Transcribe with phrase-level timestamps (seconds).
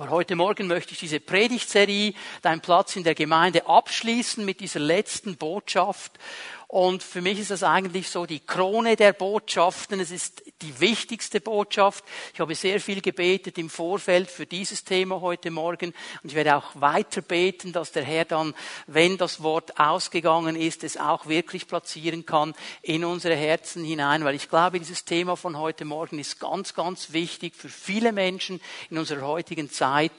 [0.00, 4.80] Aber heute Morgen möchte ich diese Predigtserie, Dein Platz in der Gemeinde, abschließen mit dieser
[4.80, 6.12] letzten Botschaft.
[6.70, 9.98] Und für mich ist das eigentlich so die Krone der Botschaften.
[9.98, 12.04] Es ist die wichtigste Botschaft.
[12.32, 15.92] Ich habe sehr viel gebetet im Vorfeld für dieses Thema heute Morgen.
[16.22, 18.54] Und ich werde auch weiter beten, dass der Herr dann,
[18.86, 24.24] wenn das Wort ausgegangen ist, es auch wirklich platzieren kann in unsere Herzen hinein.
[24.24, 28.60] Weil ich glaube, dieses Thema von heute Morgen ist ganz, ganz wichtig für viele Menschen
[28.90, 30.12] in unserer heutigen Zeit,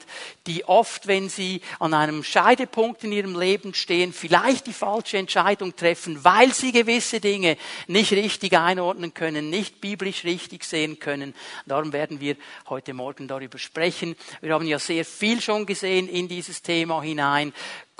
[0.46, 5.76] die oft, wenn sie an einem Scheidepunkt in ihrem Leben stehen, vielleicht die falsche Entscheidung
[5.76, 7.56] treffen, weil weil sie gewisse Dinge
[7.86, 11.34] nicht richtig einordnen können, nicht biblisch richtig sehen können.
[11.66, 12.34] Darum werden wir
[12.68, 14.16] heute Morgen darüber sprechen.
[14.40, 17.52] Wir haben ja sehr viel schon gesehen in dieses Thema hinein.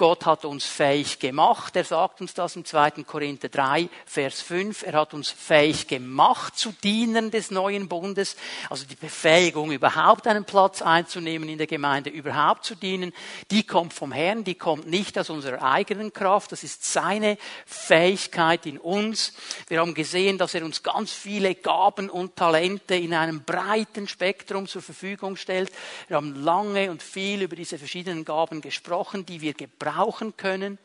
[0.02, 1.77] Gott hat uns fähig gemacht.
[1.77, 3.05] Er sagt uns das im 2.
[3.05, 4.83] Korinther 3, Vers 5.
[4.83, 8.34] Er hat uns fähig gemacht zu Dienern des neuen Bundes.
[8.69, 13.12] Also die Befähigung, überhaupt einen Platz einzunehmen in der Gemeinde, überhaupt zu dienen,
[13.52, 16.51] die kommt vom Herrn, die kommt nicht aus unserer eigenen Kraft.
[16.51, 19.32] Das ist seine Fähigkeit in uns.
[19.69, 24.66] Wir haben gesehen, dass er uns ganz viele Gaben und Talente in einem breiten Spektrum
[24.66, 25.71] zur Verfügung stellt.
[26.09, 30.79] Wir haben lange und viel über diese verschiedenen Gaben gesprochen, die wir gebrauchen brauchen können.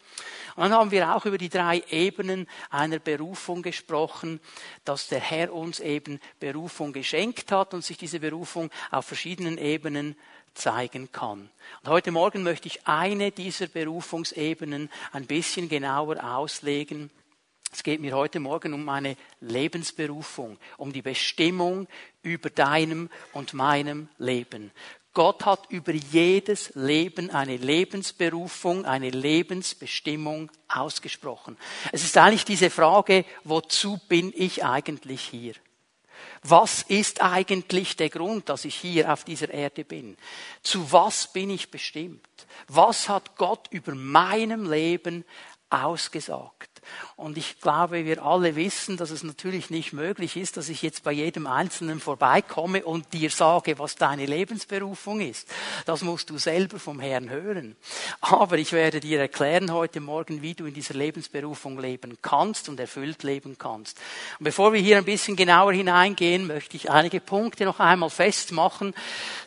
[0.55, 4.39] Und dann haben wir auch über die drei Ebenen einer Berufung gesprochen,
[4.85, 10.15] dass der Herr uns eben Berufung geschenkt hat und sich diese Berufung auf verschiedenen Ebenen
[10.55, 11.49] zeigen kann.
[11.83, 17.11] Und heute Morgen möchte ich eine dieser Berufungsebenen ein bisschen genauer auslegen.
[17.71, 21.87] Es geht mir heute Morgen um meine Lebensberufung, um die Bestimmung
[22.23, 24.71] über deinem und meinem Leben.
[25.17, 31.57] Gott hat über jedes Leben eine Lebensberufung, eine Lebensbestimmung ausgesprochen.
[31.91, 35.53] Es ist eigentlich diese Frage, wozu bin ich eigentlich hier?
[36.43, 40.17] Was ist eigentlich der Grund, dass ich hier auf dieser Erde bin?
[40.61, 42.45] Zu was bin ich bestimmt?
[42.67, 45.25] Was hat Gott über meinem Leben
[45.71, 46.76] ausgesagt?
[47.15, 51.03] Und ich glaube, wir alle wissen, dass es natürlich nicht möglich ist, dass ich jetzt
[51.03, 55.47] bei jedem Einzelnen vorbeikomme und dir sage, was deine Lebensberufung ist.
[55.85, 57.75] Das musst du selber vom Herrn hören.
[58.21, 62.79] Aber ich werde dir erklären heute Morgen, wie du in dieser Lebensberufung leben kannst und
[62.79, 63.97] erfüllt leben kannst.
[64.39, 68.93] Und bevor wir hier ein bisschen genauer hineingehen, möchte ich einige Punkte noch einmal festmachen.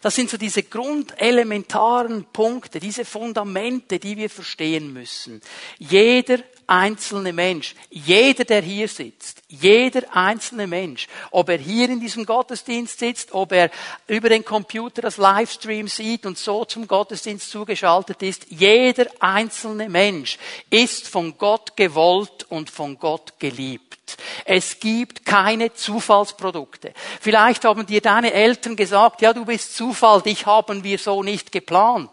[0.01, 5.41] Das sind so diese grundelementaren Punkte, diese Fundamente, die wir verstehen müssen.
[5.79, 6.39] Jeder
[6.71, 12.99] einzelne Mensch, jeder, der hier sitzt, jeder einzelne Mensch, ob er hier in diesem Gottesdienst
[12.99, 13.71] sitzt, ob er
[14.07, 20.39] über den Computer das Livestream sieht und so zum Gottesdienst zugeschaltet ist, jeder einzelne Mensch
[20.71, 24.00] ist von Gott gewollt und von Gott geliebt.
[24.45, 26.93] Es gibt keine Zufallsprodukte.
[27.21, 31.53] Vielleicht haben dir deine Eltern gesagt, ja, du bist Zufall, dich haben wir so nicht
[31.53, 32.11] geplant.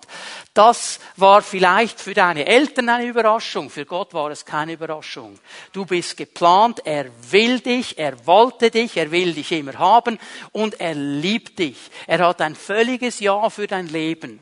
[0.53, 5.37] Das war vielleicht für deine Eltern eine Überraschung, für Gott war es keine Überraschung.
[5.71, 10.17] Du bist geplant, er will dich, er wollte dich, er will dich immer haben
[10.51, 11.77] und er liebt dich.
[12.07, 14.39] Er hat ein völliges Ja für dein Leben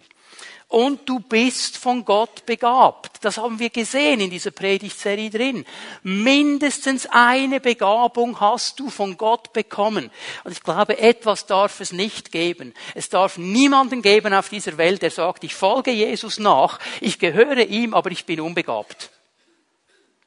[0.67, 3.23] und du bist von Gott begabt.
[3.23, 5.65] Das haben wir gesehen in dieser Predigtserie drin.
[6.03, 10.09] Mindestens eine Begabung hast du von Gott bekommen.
[10.43, 12.73] Und ich glaube, etwas darf es nicht geben.
[12.95, 17.67] Es darf niemanden geben auf dieser Welt, der sagt, ich folge Jesus nach, ich gehöre
[17.67, 19.11] ihm, aber ich bin unbegabt.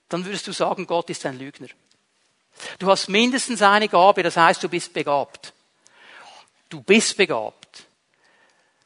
[0.08, 1.68] Dann würdest du sagen, Gott ist ein Lügner.
[2.78, 5.52] Du hast mindestens eine Gabe, das heißt, du bist begabt.
[6.68, 7.57] Du bist begabt.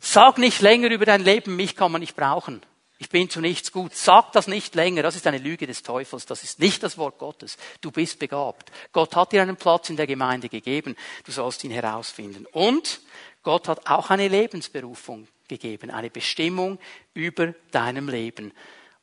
[0.04, 2.60] Sag nicht länger über dein Leben, mich kann man nicht brauchen.
[2.98, 3.94] Ich bin zu nichts gut.
[3.94, 5.02] Sag das nicht länger.
[5.02, 6.26] Das ist eine Lüge des Teufels.
[6.26, 7.56] Das ist nicht das Wort Gottes.
[7.80, 8.72] Du bist begabt.
[8.90, 10.96] Gott hat dir einen Platz in der Gemeinde gegeben.
[11.24, 12.46] Du sollst ihn herausfinden.
[12.46, 13.00] Und
[13.44, 16.80] Gott hat auch eine Lebensberufung gegeben, eine Bestimmung
[17.14, 18.52] über deinem Leben.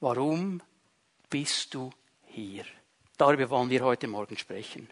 [0.02, 0.62] Warum
[1.30, 1.92] bist du
[2.26, 2.66] hier?
[3.18, 4.90] Darüber wollen wir heute Morgen sprechen.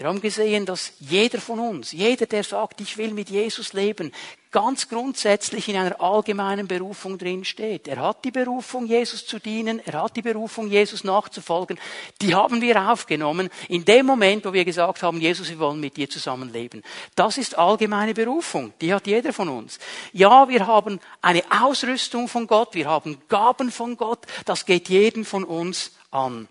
[0.00, 4.12] Wir haben gesehen, dass jeder von uns, jeder, der sagt, ich will mit Jesus leben,
[4.50, 7.86] ganz grundsätzlich in einer allgemeinen Berufung drin steht.
[7.86, 11.78] Er hat die Berufung, Jesus zu dienen, er hat die Berufung, Jesus nachzufolgen.
[12.22, 15.98] Die haben wir aufgenommen in dem Moment, wo wir gesagt haben, Jesus, wir wollen mit
[15.98, 16.82] dir zusammenleben.
[17.14, 19.78] Das ist allgemeine Berufung, die hat jeder von uns.
[20.14, 25.26] Ja, wir haben eine Ausrüstung von Gott, wir haben Gaben von Gott, das geht jeden
[25.26, 26.48] von uns an.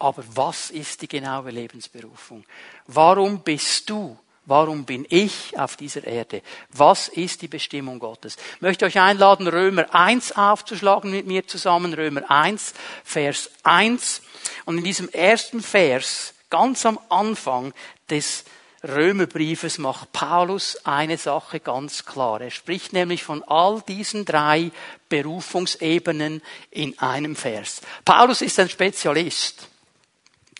[0.00, 2.44] Aber was ist die genaue Lebensberufung?
[2.86, 4.18] Warum bist du?
[4.46, 6.42] Warum bin ich auf dieser Erde?
[6.70, 8.36] Was ist die Bestimmung Gottes?
[8.56, 11.92] Ich möchte euch einladen, Römer 1 aufzuschlagen mit mir zusammen.
[11.92, 12.72] Römer 1,
[13.04, 14.22] Vers 1.
[14.64, 17.74] Und in diesem ersten Vers, ganz am Anfang
[18.08, 18.44] des
[18.82, 22.40] Römerbriefes macht Paulus eine Sache ganz klar.
[22.40, 24.70] Er spricht nämlich von all diesen drei
[25.10, 27.82] Berufungsebenen in einem Vers.
[28.06, 29.68] Paulus ist ein Spezialist.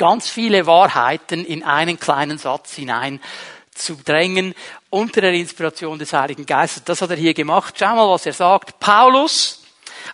[0.00, 3.20] Ganz viele Wahrheiten in einen kleinen Satz hinein
[3.75, 4.55] zu drängen
[4.88, 6.85] unter der Inspiration des Heiligen Geistes.
[6.85, 7.75] Das hat er hier gemacht.
[7.79, 8.81] Schau mal, was er sagt.
[8.81, 9.62] Paulus,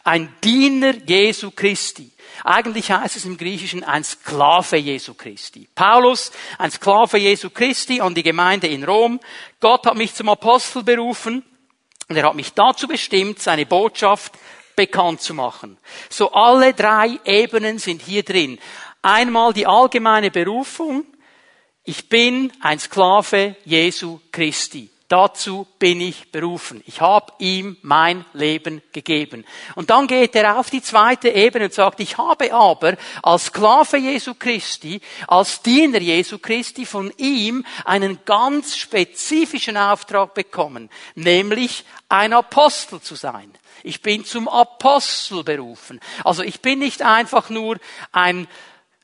[0.02, 2.10] ein Diener Jesu Christi
[2.44, 5.68] eigentlich heißt es im Griechischen ein Sklave Jesu Christi.
[5.74, 9.20] Paulus, ein Sklave Jesu Christi an die Gemeinde in Rom.
[9.60, 11.44] Gott hat mich zum Apostel berufen
[12.08, 14.34] und er hat mich dazu bestimmt, seine Botschaft
[14.76, 15.78] bekannt zu machen.
[16.10, 18.58] So alle drei Ebenen sind hier drin.
[19.02, 21.04] Einmal die allgemeine Berufung.
[21.84, 24.90] Ich bin ein Sklave Jesu Christi.
[25.08, 26.82] Dazu bin ich berufen.
[26.84, 29.44] Ich habe ihm mein Leben gegeben.
[29.76, 33.98] Und dann geht er auf die zweite Ebene und sagt, ich habe aber als Sklave
[33.98, 42.32] Jesu Christi, als Diener Jesu Christi von ihm einen ganz spezifischen Auftrag bekommen, nämlich ein
[42.32, 43.52] Apostel zu sein.
[43.84, 46.00] Ich bin zum Apostel berufen.
[46.24, 47.76] Also ich bin nicht einfach nur
[48.10, 48.48] ein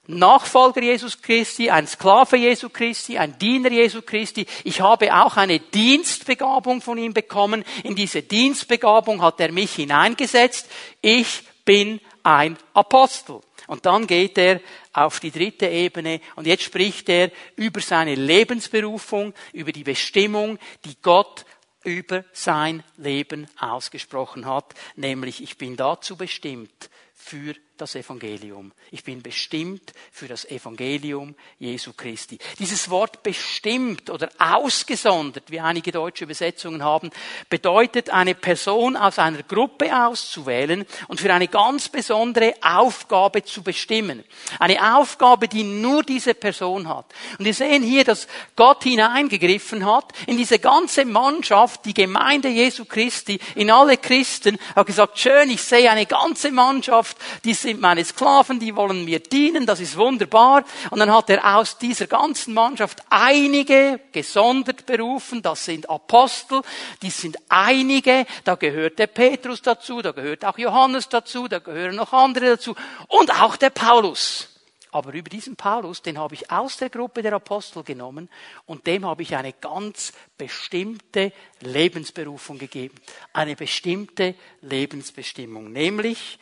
[0.08, 4.46] Nachfolger Jesus Christi, ein Sklave Jesu Christi, ein Diener Jesu Christi.
[4.64, 7.64] Ich habe auch eine Dienstbegabung von ihm bekommen.
[7.84, 10.68] In diese Dienstbegabung hat er mich hineingesetzt.
[11.00, 13.40] Ich bin ein Apostel.
[13.68, 14.60] Und dann geht er
[14.92, 20.96] auf die dritte Ebene und jetzt spricht er über seine Lebensberufung, über die Bestimmung, die
[21.00, 21.44] Gott
[21.84, 28.70] über sein Leben ausgesprochen hat, nämlich ich bin dazu bestimmt, für das Evangelium.
[28.92, 32.38] Ich bin bestimmt für das Evangelium Jesu Christi.
[32.60, 37.10] Dieses Wort bestimmt oder ausgesondert, wie einige deutsche Übersetzungen haben,
[37.50, 44.22] bedeutet eine Person aus einer Gruppe auszuwählen und für eine ganz besondere Aufgabe zu bestimmen.
[44.60, 47.06] Eine Aufgabe, die nur diese Person hat.
[47.38, 52.84] Und wir sehen hier, dass Gott hineingegriffen hat in diese ganze Mannschaft, die Gemeinde Jesu
[52.84, 58.60] Christi, in alle Christen, hat gesagt, schön, ich sehe eine ganze Mannschaft, die meine Sklaven,
[58.60, 60.64] die wollen mir dienen, das ist wunderbar.
[60.90, 66.62] Und dann hat er aus dieser ganzen Mannschaft einige gesondert berufen, das sind Apostel,
[67.02, 71.96] die sind einige, da gehört der Petrus dazu, da gehört auch Johannes dazu, da gehören
[71.96, 72.74] noch andere dazu
[73.08, 74.48] und auch der Paulus.
[74.92, 78.28] Aber über diesen Paulus, den habe ich aus der Gruppe der Apostel genommen
[78.66, 82.94] und dem habe ich eine ganz bestimmte Lebensberufung gegeben.
[83.32, 85.72] Eine bestimmte Lebensbestimmung.
[85.72, 86.38] Nämlich,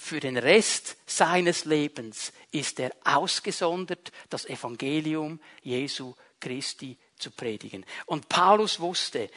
[0.00, 7.84] für den Rest seines Lebens ist er ausgesondert, das Evangelium Jesu Christi zu predigen.
[8.06, 9.30] Und Paulus wusste,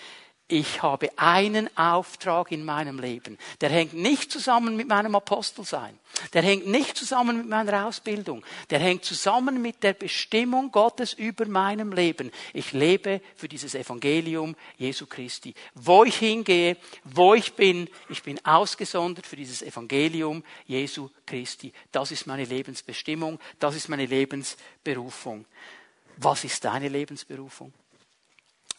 [0.53, 3.39] ich habe einen Auftrag in meinem Leben.
[3.59, 5.97] Der hängt nicht zusammen mit meinem Apostelsein.
[6.33, 8.45] Der hängt nicht zusammen mit meiner Ausbildung.
[8.69, 12.31] Der hängt zusammen mit der Bestimmung Gottes über meinem Leben.
[12.53, 15.55] Ich lebe für dieses Evangelium Jesu Christi.
[15.73, 21.73] Wo ich hingehe, wo ich bin, ich bin ausgesondert für dieses Evangelium Jesu Christi.
[21.91, 23.39] Das ist meine Lebensbestimmung.
[23.57, 25.45] Das ist meine Lebensberufung.
[26.17, 27.73] Was ist deine Lebensberufung?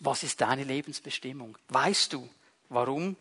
[0.01, 1.57] Was ist deine Lebensbestimmung?
[1.69, 2.29] Weißt du,
[2.69, 3.17] warum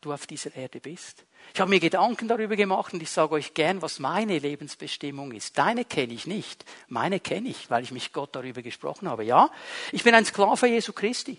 [0.00, 1.24] du auf dieser Erde bist?
[1.54, 5.58] Ich habe mir Gedanken darüber gemacht und ich sage euch gern, was meine Lebensbestimmung ist.
[5.58, 9.24] Deine kenne ich nicht, meine kenne ich, weil ich mich Gott darüber gesprochen habe.
[9.24, 9.50] Ja,
[9.90, 11.38] ich bin ein Sklave Jesu Christi.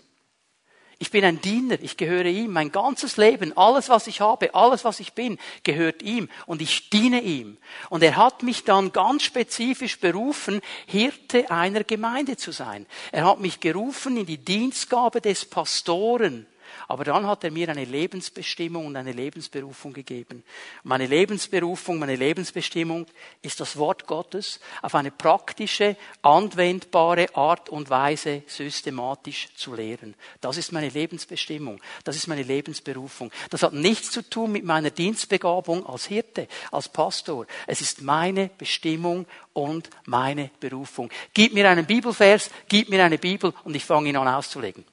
[0.99, 2.51] Ich bin ein Diener, ich gehöre ihm.
[2.51, 6.89] Mein ganzes Leben, alles, was ich habe, alles, was ich bin, gehört ihm und ich
[6.89, 7.57] diene ihm.
[7.89, 12.85] Und er hat mich dann ganz spezifisch berufen, Hirte einer Gemeinde zu sein.
[13.11, 16.45] Er hat mich gerufen in die Dienstgabe des Pastoren.
[16.93, 20.43] Aber dann hat er mir eine Lebensbestimmung und eine Lebensberufung gegeben.
[20.83, 23.07] Meine Lebensberufung, meine Lebensbestimmung
[23.41, 30.13] ist das Wort Gottes auf eine praktische, anwendbare Art und Weise systematisch zu lehren.
[30.39, 31.81] Das ist meine Lebensbestimmung.
[32.03, 33.31] Das ist meine Lebensberufung.
[33.49, 37.47] Das hat nichts zu tun mit meiner Dienstbegabung als Hirte, als Pastor.
[37.65, 41.09] Es ist meine Bestimmung und meine Berufung.
[41.33, 44.85] Gib mir einen Bibelvers, gib mir eine Bibel und ich fange ihn an auszulegen.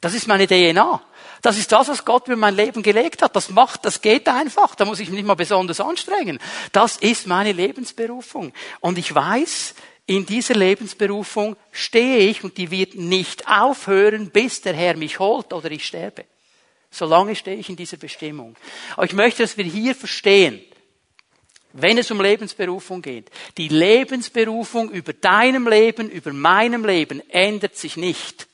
[0.00, 1.02] Das ist meine DNA.
[1.42, 3.36] Das ist das, was Gott mir mein Leben gelegt hat.
[3.36, 4.74] Das macht, das geht einfach.
[4.74, 6.38] Da muss ich mich nicht mal besonders anstrengen.
[6.72, 8.52] Das ist meine Lebensberufung.
[8.80, 9.74] Und ich weiß,
[10.06, 15.52] in dieser Lebensberufung stehe ich und die wird nicht aufhören, bis der Herr mich holt
[15.52, 16.24] oder ich sterbe.
[16.90, 18.56] Solange stehe ich in dieser Bestimmung.
[18.94, 20.60] Aber ich möchte, dass wir hier verstehen,
[21.72, 27.96] wenn es um Lebensberufung geht, die Lebensberufung über deinem Leben, über meinem Leben ändert sich
[27.96, 28.46] nicht.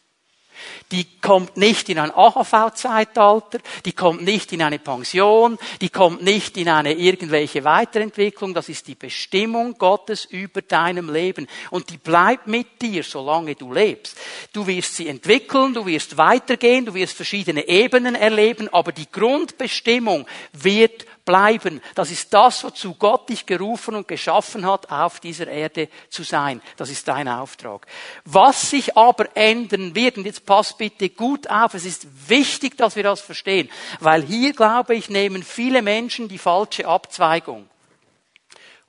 [0.91, 6.57] Die kommt nicht in ein AHV-Zeitalter, die kommt nicht in eine Pension, die kommt nicht
[6.57, 8.55] in eine irgendwelche Weiterentwicklung.
[8.55, 11.47] Das ist die Bestimmung Gottes über deinem Leben.
[11.71, 14.17] Und die bleibt mit dir, solange du lebst.
[14.53, 20.27] Du wirst sie entwickeln, du wirst weitergehen, du wirst verschiedene Ebenen erleben, aber die Grundbestimmung
[20.53, 21.81] wird bleiben.
[21.95, 26.61] Das ist das, wozu Gott dich gerufen und geschaffen hat, auf dieser Erde zu sein.
[26.77, 27.87] Das ist dein Auftrag.
[28.25, 32.97] Was sich aber ändern wird, und jetzt pass bitte gut auf, es ist wichtig, dass
[32.97, 37.69] wir das verstehen, weil hier, glaube ich, nehmen viele Menschen die falsche Abzweigung.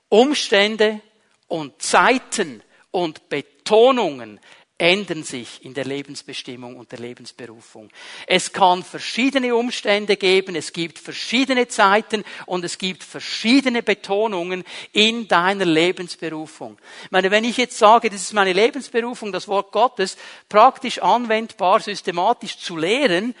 [0.08, 1.00] Umstände
[1.48, 4.40] und Zeiten und Betonungen
[4.76, 7.90] ändern sich in der Lebensbestimmung und der Lebensberufung.
[8.26, 15.28] Es kann verschiedene Umstände geben, es gibt verschiedene Zeiten und es gibt verschiedene Betonungen in
[15.28, 16.76] deiner Lebensberufung.
[17.04, 20.16] Ich meine, wenn ich jetzt sage, das ist meine Lebensberufung, das Wort Gottes
[20.48, 23.34] praktisch anwendbar, systematisch zu lehren,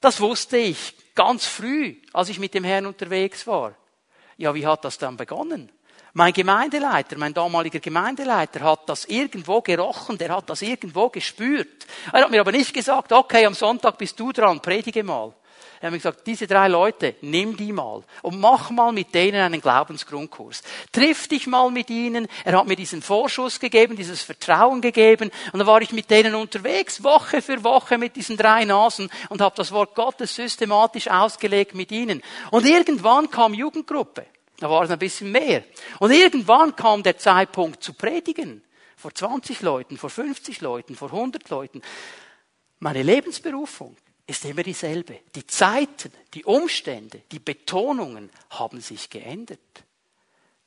[0.00, 3.76] das wusste ich ganz früh, als ich mit dem Herrn unterwegs war.
[4.36, 5.70] Ja, wie hat das dann begonnen?
[6.18, 11.86] Mein Gemeindeleiter, mein damaliger Gemeindeleiter hat das irgendwo gerochen, der hat das irgendwo gespürt.
[12.10, 15.34] Er hat mir aber nicht gesagt, okay, am Sonntag bist du dran, predige mal.
[15.78, 19.42] Er hat mir gesagt, diese drei Leute, nimm die mal und mach mal mit denen
[19.42, 20.62] einen Glaubensgrundkurs.
[20.90, 22.28] Triff dich mal mit ihnen.
[22.46, 26.34] Er hat mir diesen Vorschuss gegeben, dieses Vertrauen gegeben und dann war ich mit denen
[26.34, 31.74] unterwegs, Woche für Woche mit diesen drei Nasen und habe das Wort Gottes systematisch ausgelegt
[31.74, 32.22] mit ihnen.
[32.50, 34.24] Und irgendwann kam Jugendgruppe.
[34.58, 35.64] Da war es ein bisschen mehr.
[35.98, 38.62] Und irgendwann kam der Zeitpunkt zu predigen.
[38.96, 41.82] Vor 20 Leuten, vor 50 Leuten, vor 100 Leuten.
[42.78, 43.96] Meine Lebensberufung
[44.26, 45.20] ist immer dieselbe.
[45.34, 49.60] Die Zeiten, die Umstände, die Betonungen haben sich geändert.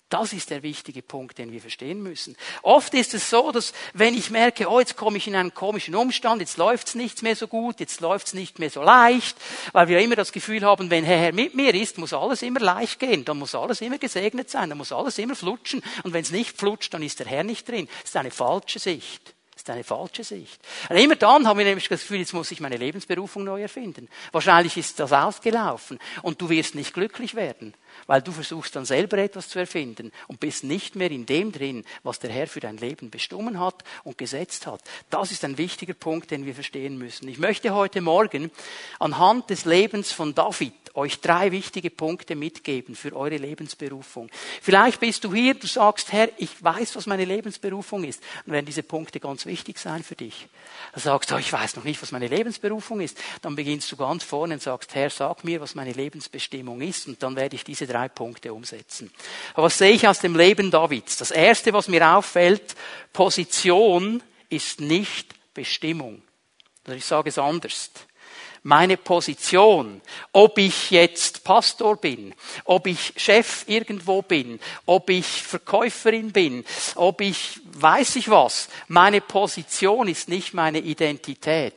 [0.10, 2.36] Das ist der wichtige Punkt, den wir verstehen müssen.
[2.64, 5.94] Oft ist es so, dass wenn ich merke, oh, jetzt komme ich in einen komischen
[5.94, 9.38] Umstand, jetzt läuft's nicht mehr so gut, jetzt läuft's nicht mehr so leicht,
[9.72, 13.00] weil wir immer das Gefühl haben, wenn Herr mit mir ist, muss alles immer leicht
[13.00, 16.32] gehen, dann muss alles immer gesegnet sein, dann muss alles immer flutschen und wenn es
[16.32, 17.88] nicht flutscht, dann ist der Herr nicht drin.
[18.02, 19.36] Das ist eine falsche Sicht.
[19.54, 20.60] Das ist eine falsche Sicht.
[20.90, 24.08] Und immer dann haben wir nämlich das Gefühl, jetzt muss ich meine Lebensberufung neu erfinden.
[24.32, 27.76] Wahrscheinlich ist das ausgelaufen und du wirst nicht glücklich werden
[28.08, 31.86] weil du versuchst dann selber etwas zu erfinden und bist nicht mehr in dem drin,
[32.04, 34.82] was der Herr für dein Leben bestimmen hat und gesetzt hat.
[35.10, 37.28] Das ist ein wichtiger Punkt, den wir verstehen müssen.
[37.28, 38.52] Ich möchte heute Morgen
[39.00, 44.30] anhand des Lebens von David euch drei wichtige Punkte mitgeben für eure Lebensberufung.
[44.62, 48.22] Vielleicht bist du hier, du sagst, Herr, ich weiß, was meine Lebensberufung ist.
[48.46, 50.48] Dann werden diese Punkte ganz wichtig sein für dich.
[50.94, 53.18] Du sagst, oh, ich weiß noch nicht, was meine Lebensberufung ist.
[53.42, 57.08] Dann beginnst du ganz vorne und sagst, Herr, sag mir, was meine Lebensbestimmung ist.
[57.08, 59.12] Und dann werde ich diese drei Punkte umsetzen.
[59.54, 61.18] Aber was sehe ich aus dem Leben Davids?
[61.18, 62.76] Das erste, was mir auffällt,
[63.12, 66.22] Position ist nicht Bestimmung.
[66.88, 67.92] Ich sage es anders
[68.64, 72.34] meine Position, ob ich jetzt Pastor bin,
[72.66, 76.66] ob ich Chef irgendwo bin, ob ich Verkäuferin bin,
[76.96, 81.74] ob ich weiß ich was, meine Position ist nicht meine Identität.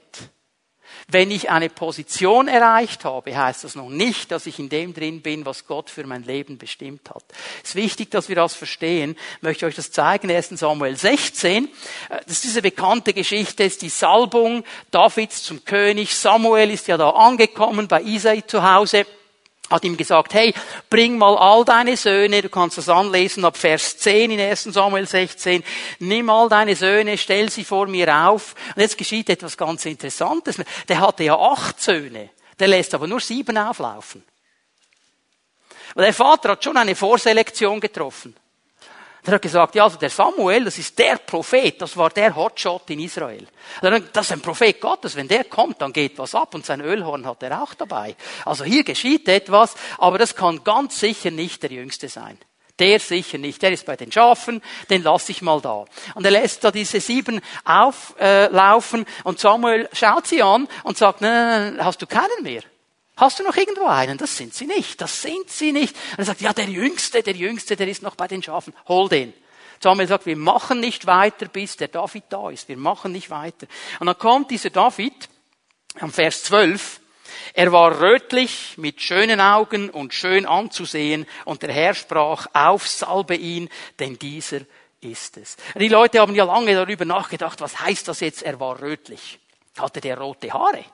[1.13, 5.21] Wenn ich eine Position erreicht habe, heißt das noch nicht, dass ich in dem drin
[5.21, 7.23] bin, was Gott für mein Leben bestimmt hat.
[7.63, 9.15] Es ist wichtig, dass wir das verstehen.
[9.37, 10.31] Ich möchte euch das zeigen.
[10.31, 10.49] 1.
[10.51, 11.69] Samuel 16.
[12.09, 16.17] Das ist diese bekannte Geschichte, ist die Salbung Davids zum König.
[16.17, 19.07] Samuel ist ja da angekommen bei Isai zu Hause
[19.71, 20.55] hat ihm gesagt, hey,
[20.91, 25.07] bring mal all deine Söhne, du kannst das anlesen ab Vers 10 in 1 Samuel
[25.07, 25.65] 16,
[26.01, 28.55] nimm all deine Söhne, stell sie vor mir auf.
[28.75, 30.57] Und jetzt geschieht etwas ganz Interessantes.
[30.89, 34.25] Der hatte ja acht Söhne, der lässt aber nur sieben auflaufen.
[35.95, 38.35] Und der Vater hat schon eine Vorselektion getroffen.
[39.25, 42.91] Er hat gesagt, ja, also der Samuel, das ist der Prophet, das war der Hotshot
[42.91, 43.47] in Israel.
[44.13, 47.25] Das ist ein Prophet Gottes, wenn der kommt, dann geht was ab und sein Ölhorn
[47.25, 48.17] hat er auch dabei.
[48.45, 52.37] Also hier geschieht etwas, aber das kann ganz sicher nicht der Jüngste sein.
[52.79, 53.63] Der sicher nicht.
[53.63, 54.61] Der ist bei den Schafen,
[54.91, 55.85] den lasse ich mal da.
[56.15, 61.21] Und er lässt da diese sieben auflaufen äh, und Samuel schaut sie an und sagt,
[61.21, 62.63] nein, nein, hast du keinen mehr?
[63.17, 64.19] Hast du noch irgendwo einen?
[64.19, 65.01] Das sind sie nicht.
[65.01, 65.95] Das sind sie nicht.
[66.13, 68.75] Und er sagt, ja, der Jüngste, der Jüngste, der ist noch bei den Schafen.
[68.89, 69.33] Hol den.
[69.83, 72.69] Samuel sagt, wir machen nicht weiter, bis der David da ist.
[72.69, 73.67] Wir machen nicht weiter.
[73.99, 75.29] Und dann kommt dieser David,
[76.01, 77.01] am Vers 12,
[77.55, 83.69] er war rötlich, mit schönen Augen und schön anzusehen, und der Herr sprach, aufsalbe ihn,
[83.99, 84.61] denn dieser
[85.01, 85.57] ist es.
[85.75, 89.41] Die Leute haben ja lange darüber nachgedacht, was heißt das jetzt, er war rötlich?
[89.79, 90.85] Hatte der rote Haare?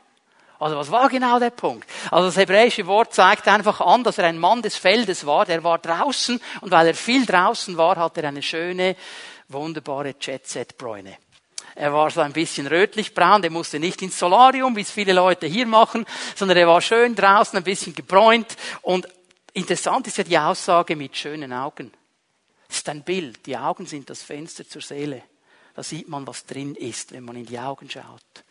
[0.58, 1.88] Also was war genau der Punkt?
[2.10, 5.44] Also das hebräische Wort zeigt einfach an, dass er ein Mann des Feldes war.
[5.44, 8.96] Der war draußen und weil er viel draußen war, hat er eine schöne,
[9.48, 11.16] wunderbare Jet-Set-Bräune.
[11.76, 15.46] Er war so ein bisschen rötlich-braun, der musste nicht ins Solarium, wie es viele Leute
[15.46, 18.56] hier machen, sondern er war schön draußen, ein bisschen gebräunt.
[18.82, 19.06] Und
[19.52, 21.92] interessant ist ja die Aussage mit schönen Augen.
[22.66, 23.46] Das ist ein Bild.
[23.46, 25.22] Die Augen sind das Fenster zur Seele.
[25.76, 28.44] Da sieht man, was drin ist, wenn man in die Augen schaut.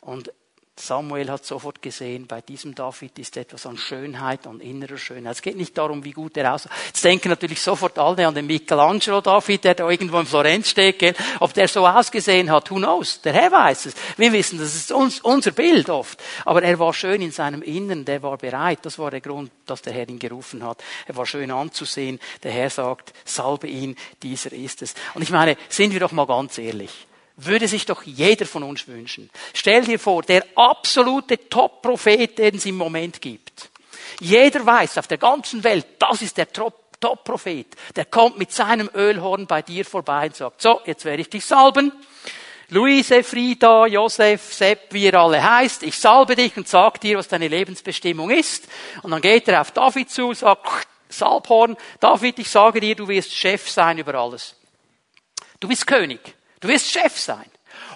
[0.00, 0.32] Und
[0.80, 5.36] Samuel hat sofort gesehen, bei diesem David ist etwas an Schönheit, an innerer Schönheit.
[5.36, 6.70] Es geht nicht darum, wie gut er aussieht.
[6.86, 10.98] Jetzt denken natürlich sofort alle an den Michelangelo David, der da irgendwo in Florenz steht.
[10.98, 11.14] Gell?
[11.40, 13.20] Ob der so ausgesehen hat, who knows?
[13.22, 13.94] Der Herr weiß es.
[14.16, 16.22] Wir wissen, das ist uns, unser Bild oft.
[16.44, 18.80] Aber er war schön in seinem Innern, der war bereit.
[18.82, 20.82] Das war der Grund, dass der Herr ihn gerufen hat.
[21.06, 22.20] Er war schön anzusehen.
[22.42, 24.94] Der Herr sagt, salbe ihn, dieser ist es.
[25.14, 27.07] Und ich meine, sind wir doch mal ganz ehrlich
[27.38, 29.30] würde sich doch jeder von uns wünschen.
[29.54, 33.70] Stell dir vor, der absolute Top-Prophet, den es im Moment gibt.
[34.20, 37.68] Jeder weiß auf der ganzen Welt, das ist der Top-Prophet.
[37.94, 41.44] Der kommt mit seinem Ölhorn bei dir vorbei und sagt, so, jetzt werde ich dich
[41.44, 41.92] salben.
[42.70, 47.28] Luise, Frieda, Josef, Sepp, wie ihr alle heißt, ich salbe dich und sag dir, was
[47.28, 48.68] deine Lebensbestimmung ist.
[49.02, 53.34] Und dann geht er auf David zu, sagt, Salbhorn, David, ich sage dir, du wirst
[53.34, 54.56] Chef sein über alles.
[55.60, 56.37] Du bist König.
[56.60, 57.44] Du wirst Chef sein.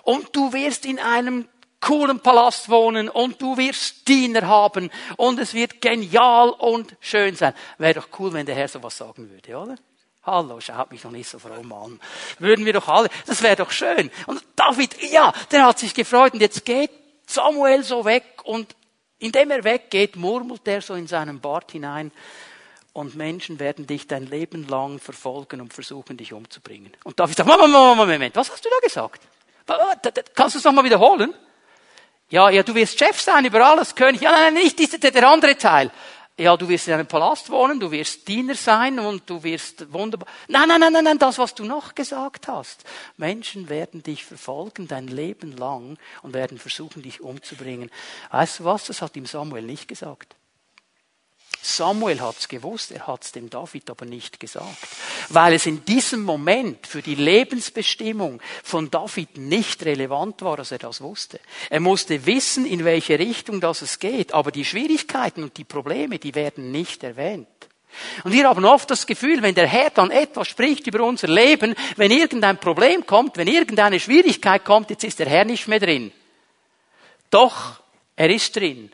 [0.02, 1.49] Und du wirst in einem
[1.81, 7.54] coolen Palast wohnen und du wirst Diener haben und es wird genial und schön sein.
[7.78, 9.75] Wäre doch cool, wenn der Herr sowas sagen würde, oder?
[10.25, 12.00] Hallo, schaut mich noch nicht so fromm an.
[12.38, 14.11] Würden wir doch alle, das wäre doch schön.
[14.26, 16.92] Und David, ja, der hat sich gefreut und jetzt geht
[17.26, 18.76] Samuel so weg und
[19.19, 22.12] indem er weggeht, murmelt er so in seinen Bart hinein,
[22.92, 26.92] und Menschen werden dich dein Leben lang verfolgen und versuchen, dich umzubringen.
[27.04, 29.22] Und David sagt, Moment, Moment, Moment, was hast du da gesagt?
[30.34, 31.34] Kannst du es nochmal wiederholen?
[32.28, 34.22] Ja, ja, du wirst Chef sein über alles, König.
[34.22, 35.90] Ja, nein, nein, nicht dieser, der andere Teil.
[36.38, 40.26] Ja, du wirst in einem Palast wohnen, du wirst Diener sein und du wirst wunderbar.
[40.49, 42.84] Nein, nein, nein, nein, nein, das, was du noch gesagt hast.
[43.18, 47.90] Menschen werden dich verfolgen dein Leben lang und werden versuchen, dich umzubringen.
[48.30, 48.87] Weißt du was?
[48.87, 50.34] Das hat ihm Samuel nicht gesagt.
[51.64, 54.76] Samuel hat's gewusst, er hat's dem David aber nicht gesagt,
[55.28, 60.78] weil es in diesem Moment für die Lebensbestimmung von David nicht relevant war, dass er
[60.78, 61.38] das wusste.
[61.71, 66.19] Er musste wissen, in welche Richtung das es geht, aber die Schwierigkeiten und die Probleme,
[66.19, 67.47] die werden nicht erwähnt.
[68.25, 71.76] Und wir haben oft das Gefühl, wenn der Herr dann etwas spricht über unser Leben,
[71.97, 76.10] wenn irgendein Problem kommt, wenn irgendeine Schwierigkeit kommt, jetzt ist der Herr nicht mehr drin.
[77.30, 77.80] Doch,
[78.17, 78.91] er ist drin.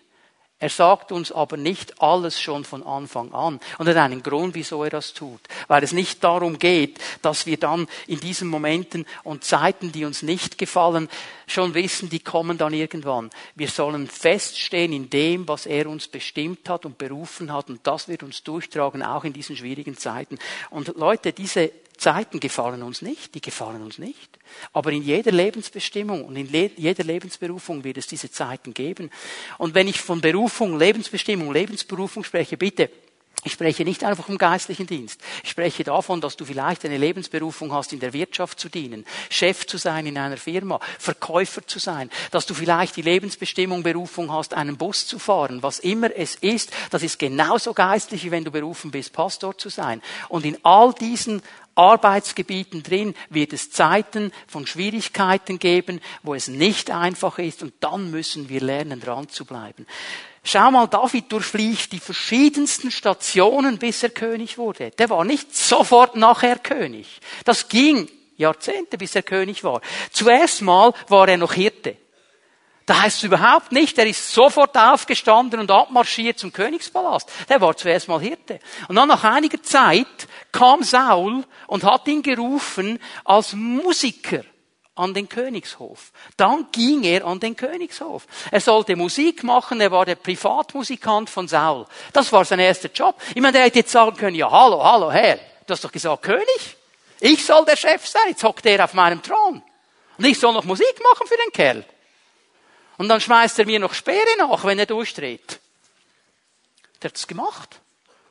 [0.61, 3.61] Er sagt uns aber nicht alles schon von Anfang an.
[3.79, 5.41] Und er hat einen Grund, wieso er das tut.
[5.69, 10.23] Weil es nicht darum geht, dass wir dann in diesen Momenten und Zeiten, die uns
[10.23, 11.09] nicht gefallen,
[11.47, 13.31] schon wissen, die kommen dann irgendwann.
[13.55, 17.71] Wir sollen feststehen in dem, was er uns bestimmt hat und berufen hat.
[17.71, 20.41] Und das wird uns durchtragen, auch in diesen schwierigen Zeiten.
[20.71, 24.39] Und Leute, diese Zeiten gefallen uns nicht, die gefallen uns nicht.
[24.73, 29.11] Aber in jeder Lebensbestimmung und in jeder Lebensberufung wird es diese Zeiten geben.
[29.59, 32.91] Und wenn ich von Berufung, Lebensbestimmung, Lebensberufung spreche, bitte,
[33.45, 35.21] ich spreche nicht einfach vom geistlichen Dienst.
[35.45, 39.65] Ich spreche davon, dass du vielleicht eine Lebensberufung hast, in der Wirtschaft zu dienen, Chef
[39.65, 44.55] zu sein in einer Firma, Verkäufer zu sein, dass du vielleicht die Lebensbestimmung, Berufung hast,
[44.55, 48.51] einen Bus zu fahren, was immer es ist, das ist genauso geistlich, wie wenn du
[48.51, 50.03] berufen bist, Pastor zu sein.
[50.29, 51.41] Und in all diesen
[51.79, 58.11] Arbeitsgebieten drin wird es Zeiten von Schwierigkeiten geben, wo es nicht einfach ist und dann
[58.11, 59.87] müssen wir lernen, dran zu bleiben.
[60.43, 64.91] Schau mal, David durchfliegt die verschiedensten Stationen, bis er König wurde.
[64.93, 67.21] Der war nicht sofort nachher König.
[67.45, 69.81] Das ging Jahrzehnte, bis er König war.
[70.11, 71.97] Zuerst mal war er noch Hirte.
[72.89, 77.31] Da heißt es überhaupt nicht, er ist sofort aufgestanden und abmarschiert zum Königspalast.
[77.51, 78.61] Der war zuerst mal Hirte.
[78.89, 80.07] Und dann nach einiger Zeit
[80.53, 84.45] kam Saul und hat ihn gerufen als Musiker
[84.99, 86.13] an den Königshof.
[86.37, 88.27] Dann ging er an den Königshof.
[88.51, 91.87] Er sollte Musik machen, er war der Privatmusikant von Saul.
[92.13, 93.21] Das war sein erster Job.
[93.35, 96.23] Ich meine, der hätte jetzt sagen können, ja, hallo, hallo, Herr, du hast doch gesagt
[96.23, 96.77] König.
[97.21, 99.63] Ich soll der Chef sein, jetzt hockt er auf meinem Thron.
[100.19, 101.85] Und ich soll noch Musik machen für den Kerl.
[102.97, 105.61] Und dann schmeißt er mir noch Speere nach, wenn er durchdreht.
[107.01, 107.81] Der hat es gemacht.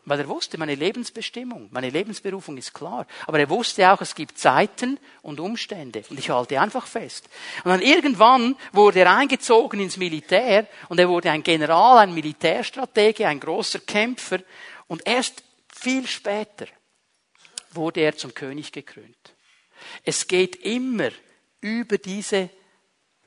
[0.08, 3.06] Weil er wusste, meine Lebensbestimmung, meine Lebensberufung ist klar.
[3.26, 6.06] Aber er wusste auch, es gibt Zeiten und Umstände.
[6.10, 7.28] Und ich halte einfach fest.
[7.65, 13.28] Und dann irgendwann wurde er eingezogen ins Militär und er wurde ein General, ein Militärstratege,
[13.28, 14.39] ein großer Kämpfer.
[14.88, 15.43] Und erst
[15.76, 16.67] viel später
[17.72, 19.34] wurde er zum König gekrönt.
[20.06, 21.10] Es geht immer
[21.60, 22.50] über diese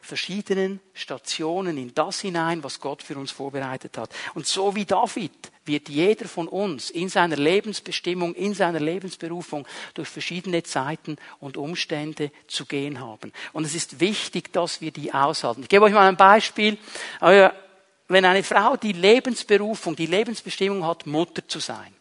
[0.00, 4.10] verschiedenen Stationen in das hinein, was Gott für uns vorbereitet hat.
[4.34, 5.32] Und so wie David
[5.64, 12.32] wird jeder von uns in seiner Lebensbestimmung, in seiner Lebensberufung durch verschiedene Zeiten und Umstände
[12.48, 13.32] zu gehen haben.
[13.52, 15.62] Und es ist wichtig, dass wir die aushalten.
[15.62, 16.78] Ich gebe euch mal ein Beispiel.
[17.20, 21.94] Wenn eine Frau die Lebensberufung, die Lebensbestimmung hat, Mutter zu sein,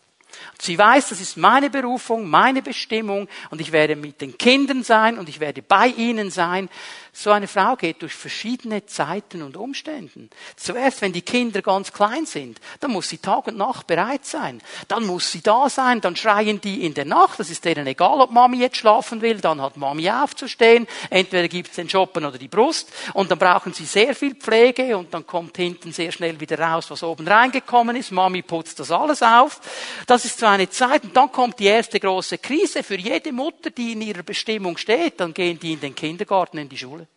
[0.62, 5.18] Sie weiß, das ist meine Berufung, meine Bestimmung und ich werde mit den Kindern sein
[5.18, 6.70] und ich werde bei ihnen sein.
[7.12, 10.30] So eine Frau geht durch verschiedene Zeiten und Umständen.
[10.56, 14.62] Zuerst, wenn die Kinder ganz klein sind, dann muss sie Tag und Nacht bereit sein.
[14.88, 17.40] Dann muss sie da sein, dann schreien die in der Nacht.
[17.40, 19.42] Das ist denen egal, ob Mami jetzt schlafen will.
[19.42, 20.88] Dann hat Mami aufzustehen.
[21.10, 22.92] Entweder gibt es den Schoppen oder die Brust.
[23.14, 26.90] Und dann brauchen sie sehr viel Pflege und dann kommt hinten sehr schnell wieder raus,
[26.90, 28.12] was oben reingekommen ist.
[28.12, 29.60] Mami putzt das alles auf.
[30.08, 31.04] Das ist so eine Zeit.
[31.04, 35.20] Und dann kommt die erste große Krise für jede Mutter, die in ihrer Bestimmung steht.
[35.20, 37.09] Dann gehen die in den Kindergarten, in die Schule.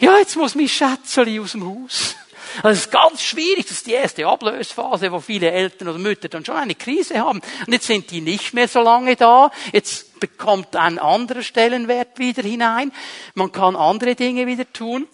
[0.00, 2.16] Ja, jetzt muss mein Schätzeli aus dem Haus.
[2.64, 3.66] Das ist ganz schwierig.
[3.66, 7.40] Das ist die erste Ablösphase, wo viele Eltern oder Mütter dann schon eine Krise haben.
[7.64, 9.52] Und jetzt sind die nicht mehr so lange da.
[9.72, 12.90] Jetzt bekommt ein anderer Stellenwert wieder hinein.
[13.34, 15.06] Man kann andere Dinge wieder tun.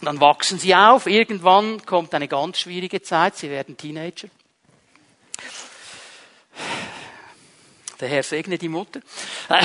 [0.00, 1.06] Dann wachsen sie auf.
[1.06, 3.36] Irgendwann kommt eine ganz schwierige Zeit.
[3.36, 4.28] Sie werden Teenager.
[8.02, 9.00] Der Herr segne die Mutter.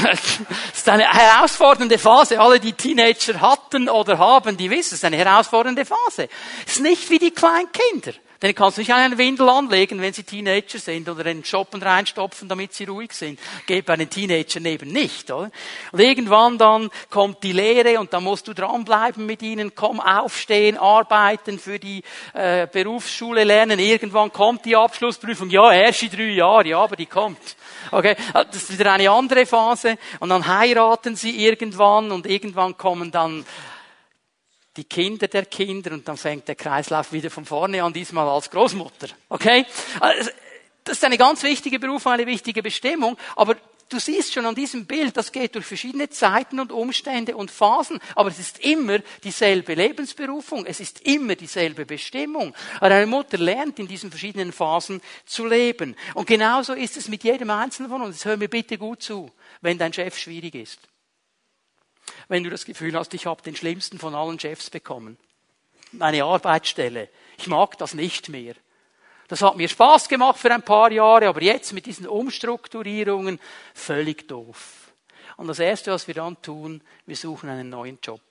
[0.72, 2.40] Es ist eine herausfordernde Phase.
[2.40, 6.30] Alle, die Teenager hatten oder haben, die wissen, es ist eine herausfordernde Phase.
[6.68, 8.14] Es ist nicht wie die kleinen Kinder.
[8.42, 12.74] Denn kannst nicht einen Windel anlegen, wenn sie Teenager sind oder einen Shoppen reinstopfen, damit
[12.74, 13.40] sie ruhig sind.
[13.66, 15.50] Geht bei einem Teenager neben nicht, oder?
[15.92, 20.78] Und irgendwann dann kommt die Lehre und dann musst du dranbleiben mit ihnen, komm, aufstehen,
[20.78, 23.80] arbeiten, für die äh, Berufsschule lernen.
[23.80, 25.50] Irgendwann kommt die Abschlussprüfung.
[25.50, 27.56] Ja, erst in drei Jahren, ja, aber die kommt.
[27.92, 29.98] Okay, das ist wieder eine andere Phase.
[30.20, 33.46] Und dann heiraten sie irgendwann und irgendwann kommen dann
[34.78, 38.50] die Kinder der Kinder und dann fängt der Kreislauf wieder von vorne an, diesmal als
[38.50, 39.08] Großmutter.
[39.30, 39.66] Okay?
[40.00, 40.30] Also,
[40.84, 43.58] das ist eine ganz wichtige Berufung, eine wichtige Bestimmung, aber
[43.90, 48.00] du siehst schon an diesem Bild, das geht durch verschiedene Zeiten und Umstände und Phasen,
[48.16, 52.54] aber es ist immer dieselbe Lebensberufung, es ist immer dieselbe Bestimmung.
[52.78, 55.96] Aber eine Mutter lernt in diesen verschiedenen Phasen zu leben.
[56.14, 58.26] Und genauso ist es mit jedem Einzelnen von uns.
[58.26, 60.80] Hör mir bitte gut zu, wenn dein Chef schwierig ist
[62.28, 65.18] wenn du das Gefühl hast, ich habe den schlimmsten von allen Chefs bekommen.
[65.92, 67.10] Meine Arbeitsstelle.
[67.38, 68.56] Ich mag das nicht mehr.
[69.28, 73.40] Das hat mir Spaß gemacht für ein paar Jahre, aber jetzt mit diesen Umstrukturierungen
[73.74, 74.92] völlig doof.
[75.36, 78.22] Und das Erste, was wir dann tun, wir suchen einen neuen Job.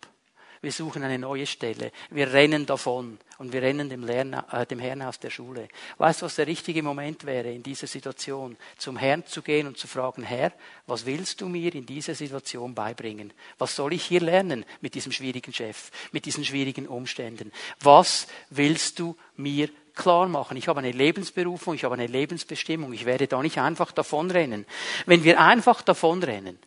[0.63, 1.93] Wir suchen eine neue Stelle.
[2.11, 5.69] Wir rennen davon und wir rennen dem, Lern, äh, dem Herrn aus der Schule.
[5.99, 8.57] Weißt du, was der richtige Moment wäre in dieser Situation?
[8.79, 10.53] Zum Herrn zu gehen und zu fragen, Herr,
[10.87, 13.33] was willst du mir in dieser Situation beibringen?
[13.59, 17.53] Was soll ich hier lernen mit diesem schwierigen Chef, mit diesen schwierigen Umständen?
[17.81, 20.57] Was willst du mir klar machen.
[20.57, 22.93] Ich habe eine Lebensberufung, ich habe eine Lebensbestimmung.
[22.93, 24.67] Ich werde da nicht einfach davonrennen.
[25.07, 26.59] Wenn wir einfach davonrennen,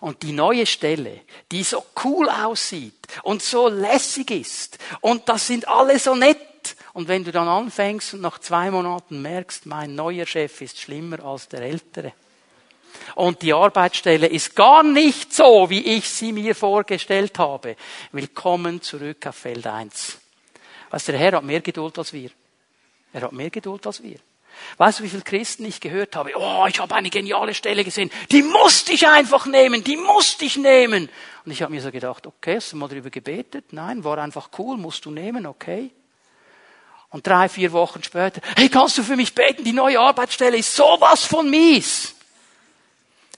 [0.00, 1.20] und die neue Stelle,
[1.52, 6.38] die so cool aussieht und so lässig ist und das sind alle so nett.
[6.92, 11.24] Und wenn du dann anfängst und nach zwei Monaten merkst, mein neuer Chef ist schlimmer
[11.24, 12.12] als der ältere.
[13.14, 17.76] Und die Arbeitsstelle ist gar nicht so, wie ich sie mir vorgestellt habe.
[18.12, 20.18] Willkommen zurück auf Feld 1.
[20.90, 22.30] Was der Herr hat mehr Geduld als wir.
[23.12, 24.18] Er hat mehr Geduld als wir.
[24.78, 26.32] Weißt du, wie viele Christen ich gehört habe?
[26.34, 28.10] Oh, ich habe eine geniale Stelle gesehen.
[28.30, 29.84] Die musste ich einfach nehmen.
[29.84, 31.08] Die musste ich nehmen.
[31.44, 33.72] Und ich habe mir so gedacht, okay, hast du mal darüber gebetet?
[33.72, 35.90] Nein, war einfach cool, musst du nehmen, okay.
[37.10, 39.64] Und drei, vier Wochen später, hey, kannst du für mich beten?
[39.64, 42.14] Die neue Arbeitsstelle ist sowas von mies.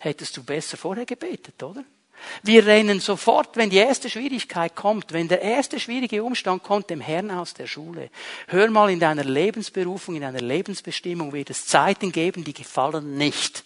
[0.00, 1.84] Hättest du besser vorher gebetet, oder?
[2.42, 7.00] Wir rennen sofort, wenn die erste Schwierigkeit kommt, wenn der erste schwierige Umstand kommt, dem
[7.00, 8.10] Herrn aus der Schule.
[8.46, 13.64] Hör mal, in deiner Lebensberufung, in deiner Lebensbestimmung wird es Zeiten geben, die gefallen nicht.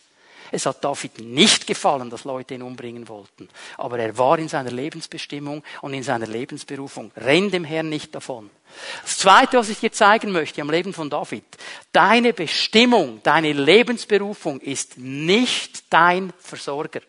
[0.55, 3.49] Es hat David nicht gefallen, dass Leute ihn umbringen wollten.
[3.79, 7.11] Aber er war in seiner Lebensbestimmung und in seiner Lebensberufung.
[7.17, 8.51] Renn dem Herrn nicht davon.
[9.03, 11.45] Das Zweite, was ich dir zeigen möchte am Leben von David.
[11.91, 17.01] Deine Bestimmung, deine Lebensberufung ist nicht dein Versorger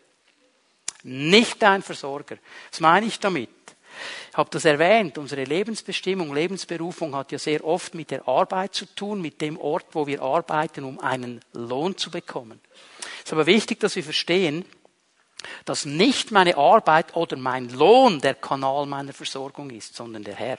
[1.04, 2.36] nicht dein Versorger.
[2.70, 3.50] Was meine ich damit?
[4.30, 8.86] Ich habe das erwähnt, unsere Lebensbestimmung, Lebensberufung hat ja sehr oft mit der Arbeit zu
[8.86, 12.60] tun, mit dem Ort, wo wir arbeiten, um einen Lohn zu bekommen.
[13.18, 14.64] Es ist aber wichtig, dass wir verstehen,
[15.64, 20.58] dass nicht meine Arbeit oder mein Lohn der Kanal meiner Versorgung ist, sondern der Herr.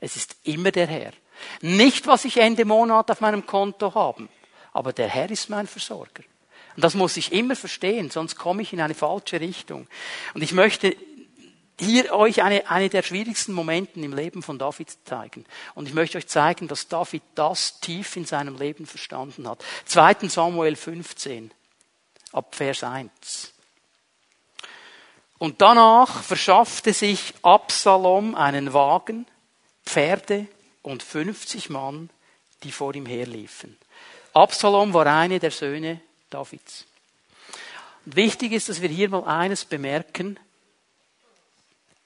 [0.00, 1.12] Es ist immer der Herr.
[1.60, 4.28] Nicht, was ich Ende Monat auf meinem Konto habe,
[4.72, 6.24] aber der Herr ist mein Versorger.
[6.76, 9.86] Und das muss ich immer verstehen, sonst komme ich in eine falsche Richtung.
[10.34, 10.96] Und ich möchte
[11.78, 15.44] hier euch eine, eine der schwierigsten Momenten im Leben von David zeigen.
[15.74, 19.64] Und ich möchte euch zeigen, dass David das tief in seinem Leben verstanden hat.
[19.86, 20.28] 2.
[20.28, 21.50] Samuel 15,
[22.32, 23.52] ab Vers 1.
[25.38, 29.26] Und danach verschaffte sich Absalom einen Wagen,
[29.84, 30.46] Pferde
[30.82, 32.10] und 50 Mann,
[32.62, 33.76] die vor ihm herliefen.
[34.34, 36.00] Absalom war eine der Söhne
[36.32, 36.86] Davids.
[38.04, 40.38] Und wichtig ist, dass wir hier mal eines bemerken.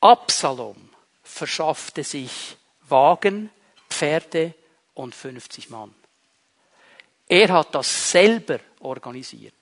[0.01, 0.91] Absalom
[1.23, 2.57] verschaffte sich
[2.89, 3.51] Wagen,
[3.89, 4.55] Pferde
[4.95, 5.95] und 50 Mann.
[7.29, 9.55] Er hat das selber organisiert.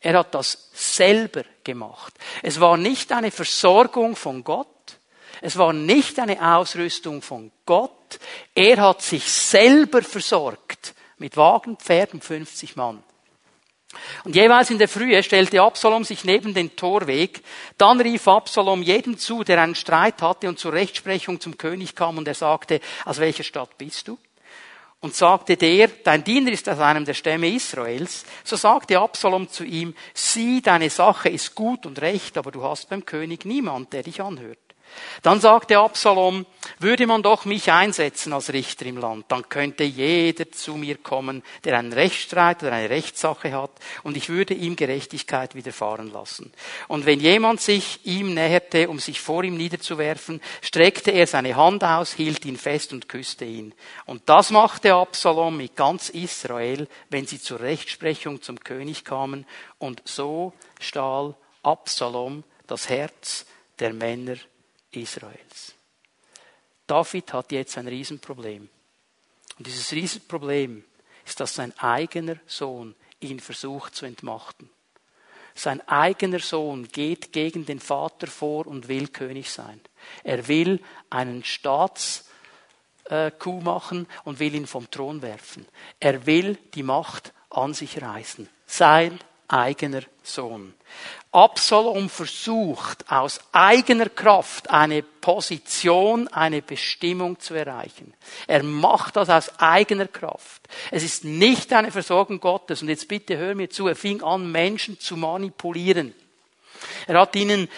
[0.00, 2.14] Er hat das selber gemacht.
[2.42, 4.66] Es war nicht eine Versorgung von Gott.
[5.42, 8.18] Es war nicht eine Ausrüstung von Gott.
[8.54, 13.02] Er hat sich selber versorgt mit Wagen, Pferden, 50 Mann.
[14.24, 17.42] Und jeweils in der Frühe stellte Absalom sich neben den Torweg.
[17.76, 22.18] Dann rief Absalom jedem zu, der einen Streit hatte und zur Rechtsprechung zum König kam
[22.18, 24.18] und er sagte, aus welcher Stadt bist du?
[25.00, 28.26] Und sagte der, dein Diener ist aus einem der Stämme Israels.
[28.44, 32.90] So sagte Absalom zu ihm, sieh, deine Sache ist gut und recht, aber du hast
[32.90, 34.69] beim König niemand, der dich anhört.
[35.22, 36.46] Dann sagte Absalom,
[36.78, 41.42] würde man doch mich einsetzen als Richter im Land, dann könnte jeder zu mir kommen,
[41.64, 43.70] der einen Rechtsstreit oder eine Rechtssache hat,
[44.02, 46.52] und ich würde ihm Gerechtigkeit widerfahren lassen.
[46.88, 51.84] Und wenn jemand sich ihm näherte, um sich vor ihm niederzuwerfen, streckte er seine Hand
[51.84, 53.74] aus, hielt ihn fest und küsste ihn.
[54.06, 59.46] Und das machte Absalom mit ganz Israel, wenn sie zur Rechtsprechung zum König kamen,
[59.78, 63.46] und so stahl Absalom das Herz
[63.78, 64.36] der Männer
[64.92, 65.74] Israels.
[66.86, 68.68] David hat jetzt ein Riesenproblem.
[69.58, 70.84] Und dieses Riesenproblem
[71.24, 74.70] ist, dass sein eigener Sohn ihn versucht zu entmachten.
[75.54, 79.80] Sein eigener Sohn geht gegen den Vater vor und will König sein.
[80.24, 82.24] Er will einen Staatskuh
[83.60, 85.66] machen und will ihn vom Thron werfen.
[85.98, 88.48] Er will die Macht an sich reißen.
[88.66, 89.18] Sein
[89.52, 90.74] eigener Sohn.
[91.32, 98.14] Absalom versucht aus eigener Kraft eine Position, eine Bestimmung zu erreichen.
[98.48, 100.62] Er macht das aus eigener Kraft.
[100.90, 102.82] Es ist nicht eine Versorgung Gottes.
[102.82, 106.14] Und jetzt bitte hör mir zu, er fing an, Menschen zu manipulieren.
[107.06, 107.68] Er hat ihnen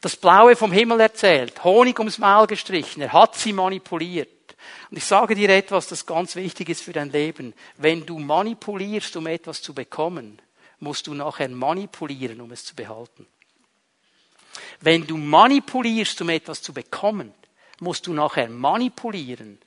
[0.00, 4.28] das Blaue vom Himmel erzählt, Honig ums Maul gestrichen, er hat sie manipuliert.
[4.90, 7.52] Und ich sage dir etwas, das ganz wichtig ist für dein Leben.
[7.76, 10.40] Wenn du manipulierst, um etwas zu bekommen,
[10.80, 13.26] musst du nachher manipulieren, um es zu behalten.
[14.80, 17.32] Wenn du manipulierst, um etwas zu bekommen,
[17.80, 19.58] musst du nachher manipulieren,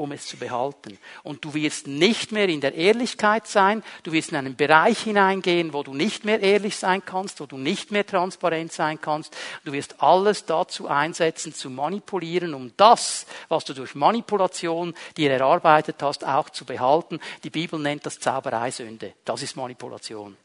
[0.00, 0.98] um es zu behalten.
[1.22, 5.72] Und du wirst nicht mehr in der Ehrlichkeit sein, du wirst in einen Bereich hineingehen,
[5.72, 9.36] wo du nicht mehr ehrlich sein kannst, wo du nicht mehr transparent sein kannst.
[9.64, 16.02] Du wirst alles dazu einsetzen, zu manipulieren, um das, was du durch Manipulation dir erarbeitet
[16.02, 17.20] hast, auch zu behalten.
[17.44, 19.12] Die Bibel nennt das Zaubereisünde.
[19.24, 20.36] Das ist Manipulation.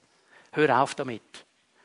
[0.55, 1.21] Hör auf damit.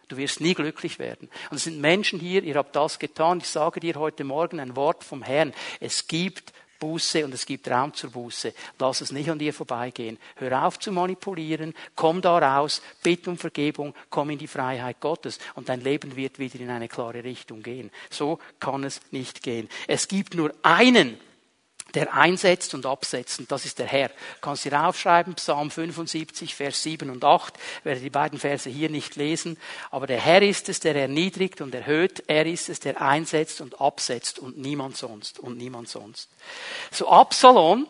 [0.07, 1.29] Du wirst nie glücklich werden.
[1.51, 3.39] Und es sind Menschen hier, ihr habt das getan.
[3.39, 5.53] Ich sage dir heute Morgen ein Wort vom Herrn.
[5.81, 8.55] Es gibt Buße und es gibt Raum zur Buße.
[8.79, 10.19] Lass es nicht an dir vorbeigehen.
[10.37, 15.39] Hör auf zu manipulieren, komm da raus, bitte um Vergebung, komm in die Freiheit Gottes
[15.55, 17.91] und dein Leben wird wieder in eine klare Richtung gehen.
[18.09, 19.69] So kann es nicht gehen.
[19.87, 21.19] Es gibt nur einen,
[21.95, 23.41] der einsetzt und absetzt.
[23.41, 24.09] Und das ist der Herr.
[24.09, 27.55] Du kannst dir aufschreiben, Psalm 75, Vers 7 und 8.
[27.79, 29.57] Ich werde die beiden Verse hier nicht lesen.
[29.91, 32.25] Aber der Herr ist es, der erniedrigt und erhöht.
[32.27, 35.39] Er ist es, der einsetzt und absetzt und niemand sonst.
[35.39, 36.29] Und niemand sonst.
[36.91, 37.87] So Absalom,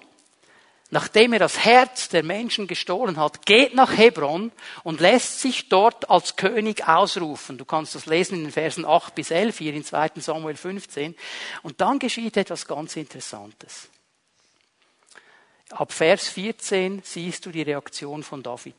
[0.91, 6.11] nachdem er das Herz der Menschen gestohlen hat, geht nach Hebron und lässt sich dort
[6.11, 7.59] als König ausrufen.
[7.59, 10.11] Du kannst das lesen in den Versen 8 bis 11 hier in 2.
[10.17, 11.17] Samuel 15.
[11.63, 13.89] Und dann geschieht etwas ganz Interessantes.
[15.71, 18.75] Ab Vers 14 siehst du die Reaktion von David.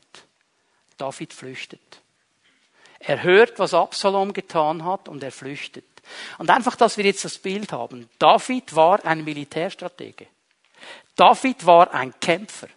[0.97, 2.02] David flüchtet.
[3.00, 5.86] Er hört, was Absalom getan hat und er flüchtet.
[6.38, 8.10] Und einfach, dass wir jetzt das Bild haben.
[8.19, 10.28] David war ein Militärstratege.
[11.22, 12.68] David war ein Kämpfer.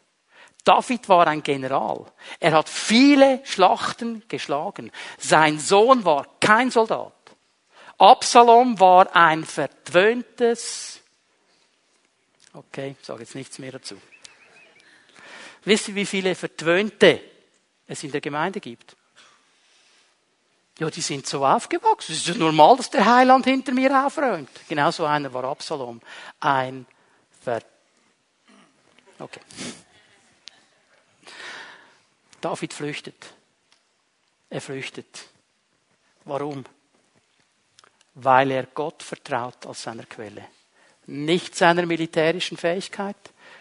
[0.65, 2.05] David war ein General.
[2.39, 4.93] Er hat viele Schlachten geschlagen.
[5.17, 7.15] Sein Sohn war kein Soldat.
[7.97, 11.01] Absalom war ein verwöhntes,
[12.53, 13.97] okay, ich sage jetzt nichts mehr dazu.
[15.65, 17.23] Wisst ihr, wie viele Verwöhnte
[17.87, 18.95] es in der Gemeinde gibt?
[20.79, 22.13] Ja, die sind so aufgewachsen.
[22.13, 24.51] Es ist ja normal, dass der Heiland hinter mir aufräumt.
[24.69, 26.03] Genau so einer war Absalom.
[26.41, 26.85] Ein
[29.19, 29.41] Okay.
[32.41, 33.35] David flüchtet.
[34.51, 35.29] Er flüchtet.
[36.25, 36.65] Warum?
[38.15, 40.47] Weil er Gott vertraut als seiner Quelle.
[41.07, 43.17] Nicht seiner militärischen Fähigkeit,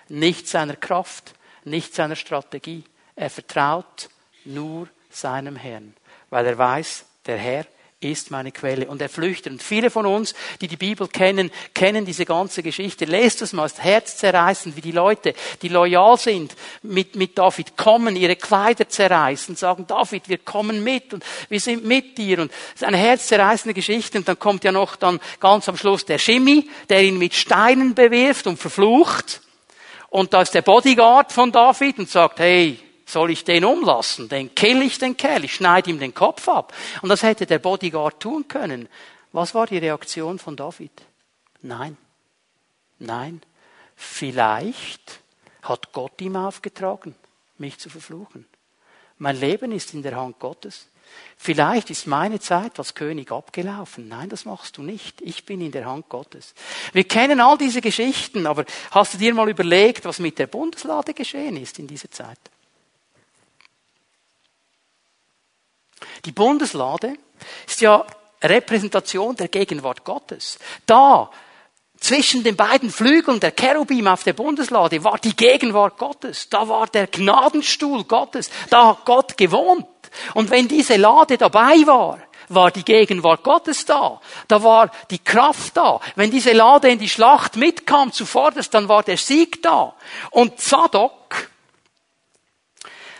[0.10, 2.84] nicht seiner Kraft, nicht seiner Strategie.
[3.16, 4.10] Er vertraut
[4.46, 5.96] nur seinem Herrn,
[6.30, 7.66] weil er weiß, der Herr
[8.04, 8.88] ist meine Quelle.
[8.88, 9.54] Und er flüchtet.
[9.54, 13.06] Und viele von uns, die die Bibel kennen, kennen diese ganze Geschichte.
[13.06, 17.78] Lest es mal, das Herz zerreißen, wie die Leute, die loyal sind mit, mit David,
[17.78, 22.40] kommen, ihre Kleider zerreißen, sagen, David, wir kommen mit und wir sind mit dir.
[22.40, 24.18] Und es ist eine herzzerreißende Geschichte.
[24.18, 27.96] Und dann kommt ja noch dann ganz am Schluss der Shimmy, der ihn mit Steinen
[27.96, 29.42] bewirft und verflucht.
[30.10, 32.78] Und da ist der Bodyguard von David und sagt, hey,
[33.14, 34.28] soll ich den umlassen?
[34.28, 36.74] Den kill ich den Kerl, ich schneide ihm den Kopf ab.
[37.02, 38.90] Und das hätte der Bodyguard tun können.
[39.32, 40.92] Was war die Reaktion von David?
[41.62, 41.98] Nein.
[43.00, 43.42] Nein.
[43.96, 45.20] Vielleicht
[45.62, 47.16] hat Gott ihm aufgetragen,
[47.58, 48.46] mich zu verfluchen.
[49.18, 50.88] Mein Leben ist in der Hand Gottes.
[51.38, 54.08] Vielleicht ist meine Zeit als König abgelaufen.
[54.08, 55.22] Nein, das machst du nicht.
[55.22, 56.54] Ich bin in der Hand Gottes.
[56.92, 61.14] Wir kennen all diese Geschichten, aber hast du dir mal überlegt, was mit der Bundeslade
[61.14, 62.40] geschehen ist in dieser Zeit?
[66.26, 67.18] Die Bundeslade
[67.68, 68.06] ist ja
[68.42, 70.60] Repräsentation der Gegenwart Gottes.
[70.86, 71.30] Da,
[72.00, 76.50] zwischen den beiden Flügeln der Cherubim auf der Bundeslade war die Gegenwart Gottes.
[76.50, 78.50] Da war der Gnadenstuhl Gottes.
[78.70, 79.88] Da hat Gott gewohnt.
[80.34, 84.20] Und wenn diese Lade dabei war, war die Gegenwart Gottes da.
[84.48, 86.02] Da war die Kraft da.
[86.16, 89.96] Wenn diese Lade in die Schlacht mitkam zuvorderst, dann war der Sieg da.
[90.32, 91.50] Und Zadok,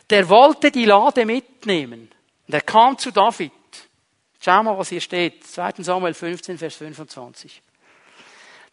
[0.10, 2.13] der wollte die Lade mitnehmen.
[2.48, 3.52] Und er kam zu David.
[4.40, 5.46] Schau mal, was hier steht.
[5.46, 5.84] 2.
[5.84, 7.62] Samuel 15, Vers 25.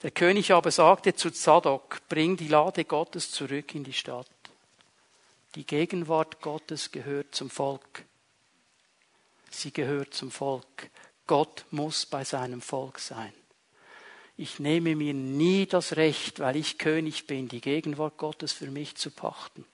[0.02, 4.26] Der König aber sagte zu Zadok, bring die Lade Gottes zurück in die Stadt.
[5.54, 8.04] Die Gegenwart Gottes gehört zum Volk.
[9.50, 10.90] Sie gehört zum Volk.
[11.26, 13.32] Gott muss bei seinem Volk sein.
[14.36, 18.96] Ich nehme mir nie das Recht, weil ich König bin, die Gegenwart Gottes für mich
[18.96, 19.66] zu pachten.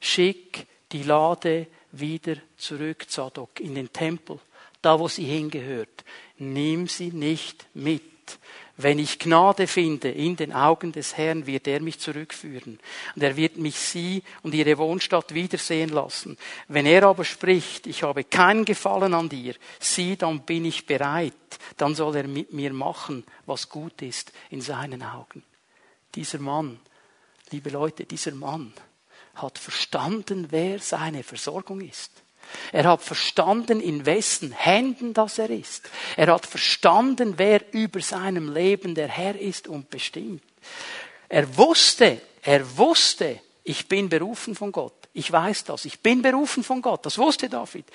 [0.00, 1.66] Schick die Lade
[2.00, 4.38] wieder zurück, Zadok, in den Tempel,
[4.82, 6.04] da wo sie hingehört.
[6.38, 8.02] Nimm sie nicht mit.
[8.76, 12.80] Wenn ich Gnade finde in den Augen des Herrn, wird er mich zurückführen.
[13.14, 16.36] Und er wird mich sie und ihre Wohnstadt wiedersehen lassen.
[16.66, 21.34] Wenn er aber spricht, ich habe keinen Gefallen an dir, sieh, dann bin ich bereit.
[21.76, 25.44] Dann soll er mit mir machen, was gut ist in seinen Augen.
[26.16, 26.80] Dieser Mann,
[27.52, 28.72] liebe Leute, dieser Mann
[29.36, 32.10] hat verstanden, wer seine Versorgung ist.
[32.72, 35.88] Er hat verstanden, in wessen Händen das er ist.
[36.16, 40.42] Er hat verstanden, wer über seinem Leben der Herr ist und bestimmt.
[41.28, 45.03] Er wusste, er wusste, ich bin berufen von Gott.
[45.16, 45.84] Ich weiß das.
[45.84, 47.06] Ich bin berufen von Gott.
[47.06, 47.86] Das wusste David.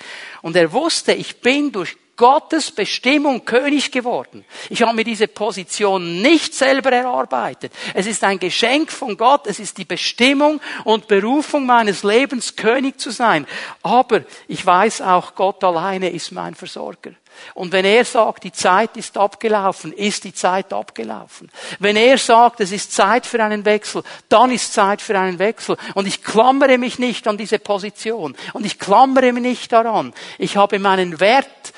[0.41, 4.45] Und er wusste, ich bin durch Gottes Bestimmung König geworden.
[4.69, 7.73] Ich habe mir diese Position nicht selber erarbeitet.
[7.93, 9.47] Es ist ein Geschenk von Gott.
[9.47, 13.45] Es ist die Bestimmung und Berufung meines Lebens, König zu sein.
[13.83, 17.11] Aber ich weiß auch, Gott alleine ist mein Versorger.
[17.53, 21.49] Und wenn er sagt, die Zeit ist abgelaufen, ist die Zeit abgelaufen.
[21.79, 25.77] Wenn er sagt, es ist Zeit für einen Wechsel, dann ist Zeit für einen Wechsel.
[25.93, 28.35] Und ich klammere mich nicht an diese Position.
[28.53, 30.13] Und ich klammere mich nicht daran.
[30.37, 31.73] Ich habe meinen Wert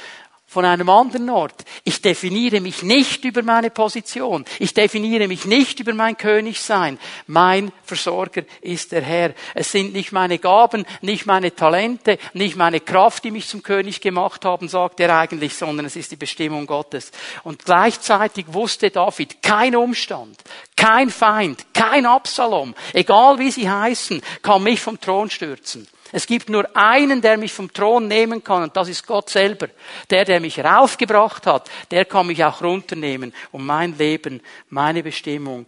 [0.51, 1.63] von einem anderen Ort.
[1.85, 4.43] Ich definiere mich nicht über meine Position.
[4.59, 6.99] Ich definiere mich nicht über mein Königsein.
[7.25, 9.33] Mein Versorger ist der Herr.
[9.55, 14.01] Es sind nicht meine Gaben, nicht meine Talente, nicht meine Kraft, die mich zum König
[14.01, 17.13] gemacht haben, sagt er eigentlich, sondern es ist die Bestimmung Gottes.
[17.43, 20.37] Und gleichzeitig wusste David, kein Umstand,
[20.75, 25.87] kein Feind, kein Absalom, egal wie sie heißen, kann mich vom Thron stürzen.
[26.11, 29.69] Es gibt nur einen, der mich vom Thron nehmen kann, und das ist Gott selber.
[30.09, 33.33] Der, der mich raufgebracht hat, der kann mich auch runternehmen.
[33.51, 35.65] Und mein Leben, meine Bestimmung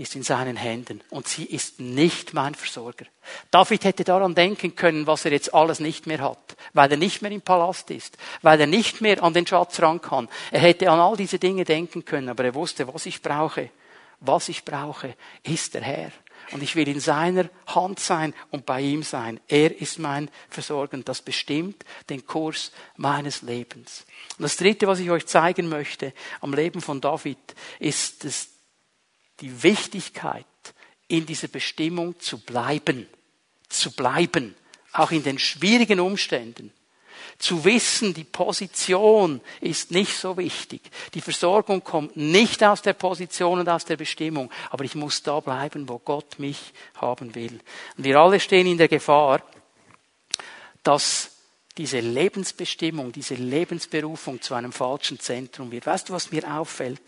[0.00, 1.02] ist in seinen Händen.
[1.10, 3.04] Und sie ist nicht mein Versorger.
[3.50, 7.20] David hätte daran denken können, was er jetzt alles nicht mehr hat, weil er nicht
[7.20, 10.28] mehr im Palast ist, weil er nicht mehr an den Schatz ran kann.
[10.50, 13.68] Er hätte an all diese Dinge denken können, aber er wusste, was ich brauche.
[14.20, 16.12] Was ich brauche, ist der Herr.
[16.52, 19.40] Und ich will in seiner Hand sein und bei ihm sein.
[19.46, 24.04] Er ist mein Versorger das bestimmt den Kurs meines Lebens.
[24.36, 27.38] Und das Dritte, was ich euch zeigen möchte am Leben von David,
[27.78, 28.48] ist es,
[29.40, 30.44] die Wichtigkeit,
[31.08, 33.08] in dieser Bestimmung zu bleiben.
[33.68, 34.54] Zu bleiben.
[34.92, 36.72] Auch in den schwierigen Umständen
[37.40, 40.82] zu wissen, die Position ist nicht so wichtig.
[41.14, 45.40] Die Versorgung kommt nicht aus der Position und aus der Bestimmung, aber ich muss da
[45.40, 47.58] bleiben, wo Gott mich haben will.
[47.96, 49.42] Und wir alle stehen in der Gefahr,
[50.82, 51.30] dass
[51.78, 55.86] diese Lebensbestimmung, diese Lebensberufung zu einem falschen Zentrum wird.
[55.86, 57.00] Weißt du, was mir auffällt?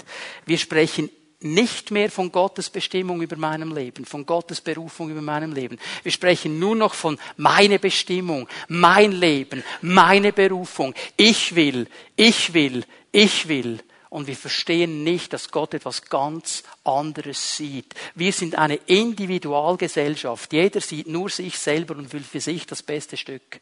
[0.47, 1.11] Wir sprechen
[1.45, 5.79] nicht mehr von Gottes Bestimmung über meinem Leben, von Gottes Berufung über meinem Leben.
[6.03, 10.95] Wir sprechen nur noch von meine Bestimmung, mein Leben, meine Berufung.
[11.17, 13.81] Ich will, ich will, ich will.
[14.11, 17.95] Und wir verstehen nicht, dass Gott etwas ganz anderes sieht.
[18.15, 20.53] Wir sind eine Individualgesellschaft.
[20.53, 23.61] Jeder sieht nur sich selber und will für sich das beste Stück.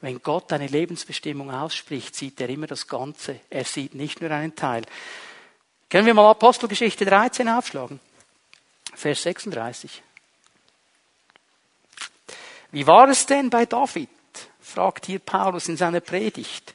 [0.00, 3.40] Wenn Gott eine Lebensbestimmung ausspricht, sieht er immer das Ganze.
[3.50, 4.84] Er sieht nicht nur einen Teil.
[5.92, 8.00] Können wir mal Apostelgeschichte 13 aufschlagen?
[8.94, 10.02] Vers 36.
[12.70, 14.08] Wie war es denn bei David?
[14.62, 16.72] fragt hier Paulus in seiner Predigt.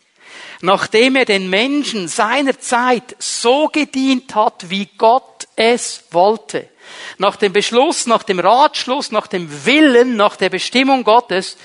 [0.61, 6.70] Nachdem er den Menschen seiner Zeit so gedient hat, wie Gott es wollte.
[7.18, 11.57] Nach dem Beschluss, nach dem Ratschluss, nach dem Willen, nach der Bestimmung Gottes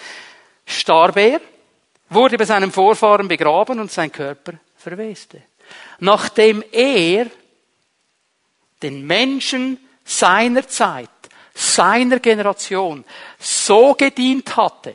[0.65, 1.43] starb er
[2.09, 5.43] wurde bei seinem Vorfahren begraben und sein Körper verweste.
[5.99, 7.27] Nachdem er
[8.83, 11.09] den Menschen seiner Zeit,
[11.55, 13.05] seiner Generation
[13.39, 14.95] so gedient hatte,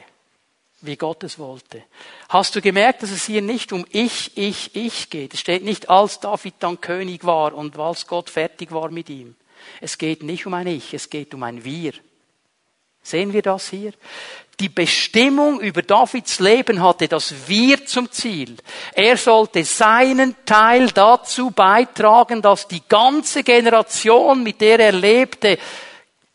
[0.81, 1.83] wie Gott es wollte.
[2.29, 5.33] Hast du gemerkt, dass es hier nicht um ich, ich, ich geht?
[5.33, 9.35] Es steht nicht, als David dann König war und als Gott fertig war mit ihm.
[9.81, 11.93] Es geht nicht um ein Ich, es geht um ein Wir.
[13.01, 13.93] Sehen wir das hier?
[14.59, 18.55] Die Bestimmung über Davids Leben hatte das Wir zum Ziel.
[18.93, 25.59] Er sollte seinen Teil dazu beitragen, dass die ganze Generation, mit der er lebte,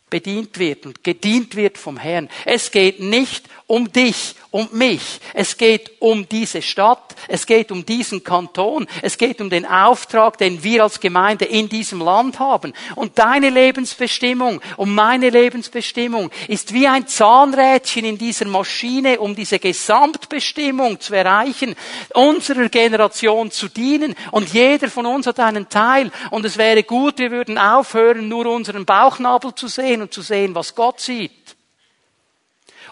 [0.09, 2.29] bedient wird und gedient wird vom Herrn.
[2.45, 5.19] Es geht nicht um dich und mich.
[5.33, 7.15] Es geht um diese Stadt.
[7.27, 8.85] Es geht um diesen Kanton.
[9.01, 12.71] Es geht um den Auftrag, den wir als Gemeinde in diesem Land haben.
[12.95, 19.57] Und deine Lebensbestimmung und meine Lebensbestimmung ist wie ein Zahnrädchen in dieser Maschine, um diese
[19.57, 21.75] Gesamtbestimmung zu erreichen,
[22.13, 24.13] unserer Generation zu dienen.
[24.29, 26.11] Und jeder von uns hat einen Teil.
[26.29, 30.53] Und es wäre gut, wir würden aufhören, nur unseren Bauchnabel zu sehen und zu sehen,
[30.53, 31.42] was Gott sieht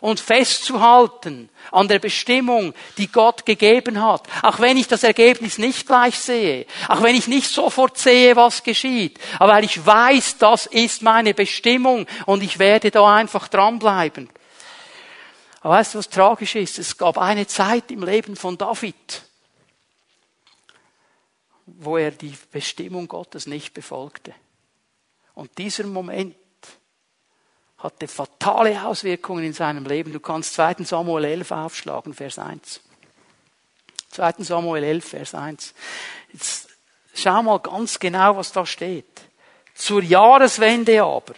[0.02, 4.28] und festzuhalten an der Bestimmung, die Gott gegeben hat.
[4.42, 8.64] Auch wenn ich das Ergebnis nicht gleich sehe, auch wenn ich nicht sofort sehe, was
[8.64, 14.30] geschieht, aber weil ich weiß, das ist meine Bestimmung und ich werde da einfach dranbleiben.
[15.62, 16.80] Aber weißt du, was tragisch ist?
[16.80, 19.22] Es gab eine Zeit im Leben von David,
[21.68, 24.34] wo er die Bestimmung Gottes nicht befolgte.
[25.36, 26.36] Und dieser Moment
[27.82, 30.14] hatte fatale Auswirkungen in seinem Leben.
[30.14, 30.76] Du kannst 2.
[30.84, 32.80] Samuel 11 aufschlagen, Vers 1.
[34.12, 34.34] 2.
[34.40, 35.74] Samuel 11, Vers 1.
[36.32, 36.70] Jetzt
[37.14, 39.22] schau mal ganz genau, was da steht.
[39.74, 41.34] Zur Jahreswende aber,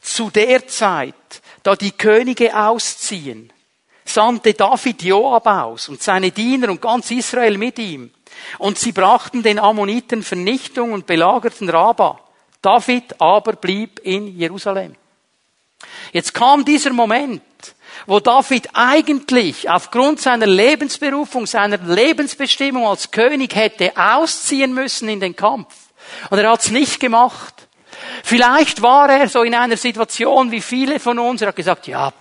[0.00, 1.14] zu der Zeit,
[1.62, 3.52] da die Könige ausziehen,
[4.04, 8.10] sandte David Joab aus und seine Diener und ganz Israel mit ihm.
[8.58, 12.20] Und sie brachten den Ammoniten Vernichtung und belagerten Rabba.
[12.62, 14.96] David aber blieb in Jerusalem.
[16.12, 17.42] Jetzt kam dieser Moment,
[18.06, 25.36] wo David eigentlich aufgrund seiner Lebensberufung, seiner Lebensbestimmung als König hätte ausziehen müssen in den
[25.36, 25.74] Kampf.
[26.30, 27.54] Und er hat es nicht gemacht.
[28.22, 31.42] Vielleicht war er so in einer Situation wie viele von uns.
[31.42, 32.12] Er hat gesagt, ja,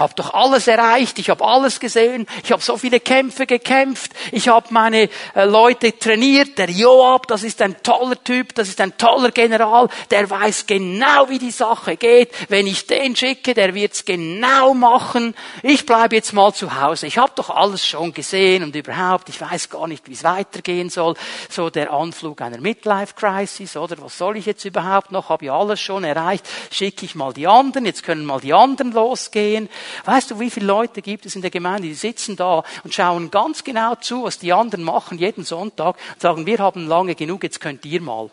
[0.00, 4.48] habe doch alles erreicht, ich habe alles gesehen, ich habe so viele Kämpfe gekämpft, ich
[4.48, 8.96] habe meine äh, Leute trainiert, der Joab, das ist ein toller Typ, das ist ein
[8.96, 12.30] toller General, der weiß genau, wie die Sache geht.
[12.48, 15.34] Wenn ich den schicke, der wird's genau machen.
[15.62, 17.06] Ich bleibe jetzt mal zu Hause.
[17.06, 20.88] Ich habe doch alles schon gesehen und überhaupt, ich weiß gar nicht, wie es weitergehen
[20.88, 21.14] soll.
[21.50, 25.28] So der Anflug einer Midlife-Crisis, oder was soll ich jetzt überhaupt noch?
[25.28, 26.48] Habe ich alles schon erreicht?
[26.70, 29.68] Schicke ich mal die anderen, jetzt können mal die anderen losgehen.
[30.04, 33.30] Weißt du, wie viele Leute gibt es in der Gemeinde, die sitzen da und schauen
[33.30, 37.42] ganz genau zu, was die anderen machen jeden Sonntag und sagen, wir haben lange genug,
[37.42, 38.30] jetzt könnt ihr mal.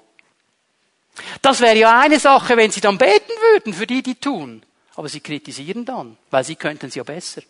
[1.42, 4.64] Das wäre ja eine Sache, wenn sie dann beten würden für die, die tun.
[4.96, 7.42] Aber sie kritisieren dann, weil sie könnten es ja besser.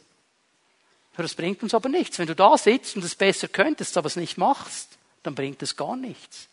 [1.17, 2.17] Das bringt uns aber nichts.
[2.17, 5.75] Wenn du da sitzt und es besser könntest, aber es nicht machst, dann bringt es
[5.75, 6.47] gar nichts.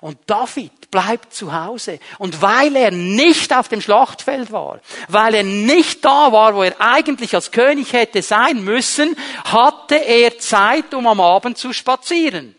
[0.00, 1.98] Und David bleibt zu Hause.
[2.18, 6.80] Und weil er nicht auf dem Schlachtfeld war, weil er nicht da war, wo er
[6.80, 12.54] eigentlich als König hätte sein müssen, hatte er Zeit, um am Abend zu spazieren.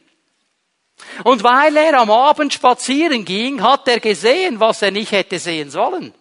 [1.23, 5.69] Und weil er am Abend spazieren ging, hat er gesehen, was er nicht hätte sehen
[5.69, 6.13] sollen.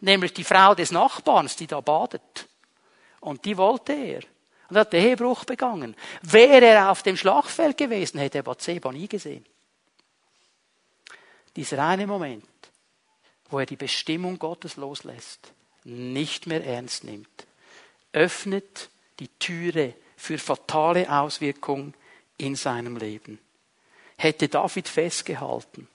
[0.00, 2.48] Nämlich die Frau des Nachbarns, die da badet.
[3.20, 4.20] Und die wollte er.
[4.68, 5.96] Und hat Ehebruch begangen.
[6.22, 9.44] Wäre er auf dem Schlachtfeld gewesen, hätte er Bathseba nie gesehen.
[11.56, 12.44] Dieser eine Moment,
[13.50, 15.52] wo er die Bestimmung Gottes loslässt,
[15.84, 17.46] nicht mehr ernst nimmt,
[18.12, 18.90] öffnet
[19.20, 21.94] die Türe für fatale Auswirkungen
[22.38, 23.38] in seinem Leben.
[24.16, 25.88] Hätte David festgehalten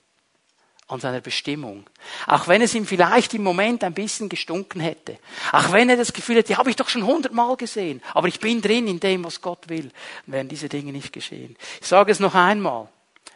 [0.90, 1.86] an seiner Bestimmung.
[2.26, 5.20] Auch wenn es ihm vielleicht im Moment ein bisschen gestunken hätte.
[5.52, 8.02] Auch wenn er das Gefühl hätte, die habe ich doch schon hundertmal gesehen.
[8.14, 9.92] Aber ich bin drin in dem, was Gott will.
[10.26, 11.56] Wären diese Dinge nicht geschehen.
[11.80, 12.90] Ich sage es noch einmal.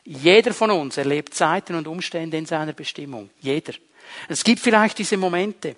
[0.05, 3.29] Jeder von uns erlebt Zeiten und Umstände in seiner Bestimmung.
[3.39, 3.73] Jeder.
[4.27, 5.75] Es gibt vielleicht diese Momente.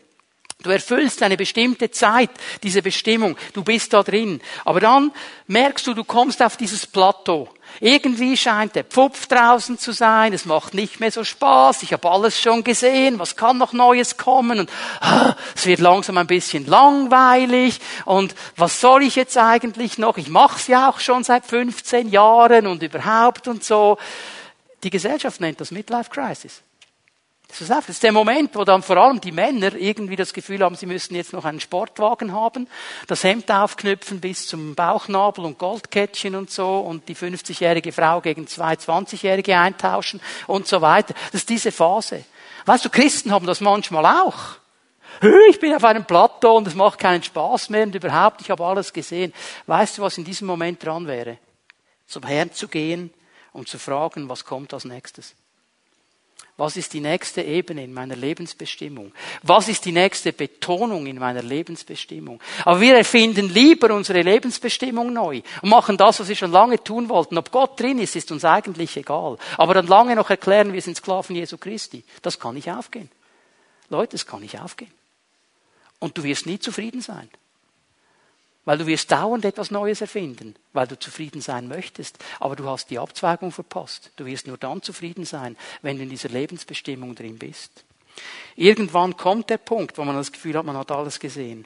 [0.64, 2.32] Du erfüllst eine bestimmte Zeit,
[2.64, 3.38] diese Bestimmung.
[3.54, 4.42] Du bist da drin.
[4.64, 5.12] Aber dann
[5.48, 7.50] merkst du, du kommst auf dieses Plateau.
[7.82, 10.34] Irgendwie scheint der Pfupf draußen zu sein.
[10.34, 11.84] Es macht nicht mehr so Spaß.
[11.84, 13.20] Ich habe alles schon gesehen.
[13.20, 14.60] Was kann noch Neues kommen?
[14.60, 17.80] Und ah, es wird langsam ein bisschen langweilig.
[18.06, 20.18] Und was soll ich jetzt eigentlich noch?
[20.18, 23.98] Ich mache es ja auch schon seit 15 Jahren und überhaupt und so.
[24.84, 26.62] Die Gesellschaft nennt das Midlife Crisis.
[27.48, 30.88] Das ist der Moment, wo dann vor allem die Männer irgendwie das Gefühl haben, sie
[30.88, 32.68] müssen jetzt noch einen Sportwagen haben,
[33.08, 38.48] das Hemd aufknüpfen bis zum Bauchnabel und Goldkettchen und so und die 50-jährige Frau gegen
[38.48, 41.14] zwei 20-jährige eintauschen und so weiter.
[41.32, 42.26] Das ist diese Phase.
[42.66, 44.58] Weißt du, Christen haben das manchmal auch.
[45.50, 48.66] Ich bin auf einem Plateau und es macht keinen Spaß mehr und überhaupt, ich habe
[48.66, 49.34] alles gesehen.
[49.68, 51.38] Weißt du, was in diesem Moment dran wäre?
[52.06, 53.14] Zum Herrn zu gehen
[53.54, 55.36] und zu fragen, was kommt als nächstes?
[56.58, 59.12] Was ist die nächste Ebene in meiner Lebensbestimmung?
[59.44, 62.42] Was ist die nächste Betonung in meiner Lebensbestimmung?
[62.64, 67.10] Aber wir erfinden lieber unsere Lebensbestimmung neu und machen das, was wir schon lange tun
[67.10, 67.38] wollten.
[67.38, 69.38] Ob Gott drin ist, ist uns eigentlich egal.
[69.58, 72.06] Aber dann lange noch erklären, wir sind Sklaven Jesu Christi.
[72.22, 73.10] Das kann nicht aufgehen.
[73.90, 74.92] Leute, das kann nicht aufgehen.
[76.00, 77.30] Und du wirst nie zufrieden sein.
[78.66, 82.18] Weil du wirst dauernd etwas Neues erfinden, weil du zufrieden sein möchtest.
[82.40, 84.12] Aber du hast die Abzweigung verpasst.
[84.16, 87.86] Du wirst nur dann zufrieden sein, wenn du in dieser Lebensbestimmung drin bist.
[88.56, 91.66] Irgendwann kommt der Punkt, wo man das Gefühl hat, man hat alles gesehen.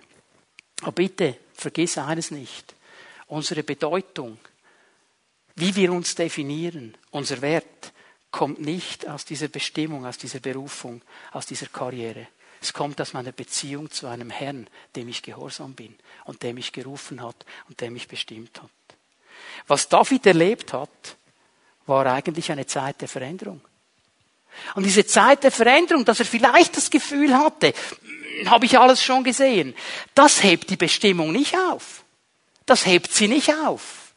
[0.82, 2.76] Aber bitte, vergiss eines nicht.
[3.28, 4.38] Unsere Bedeutung,
[5.56, 7.94] wie wir uns definieren, unser Wert,
[8.32, 12.28] kommt nicht aus dieser Bestimmung, aus dieser Berufung, aus dieser Karriere.
[12.62, 15.96] Es kommt aus meiner Beziehung zu einem Herrn, dem ich gehorsam bin
[16.26, 18.70] und der mich gerufen hat und der mich bestimmt hat.
[19.68, 20.90] Was David erlebt hat,
[21.86, 23.62] war eigentlich eine Zeit der Veränderung.
[24.76, 27.74] Und diese Zeit der Veränderung, dass er vielleicht das Gefühl hatte,
[28.42, 29.74] hm, habe ich alles schon gesehen,
[30.14, 32.04] das hebt die Bestimmung nicht auf.
[32.66, 34.14] Das hebt sie nicht auf.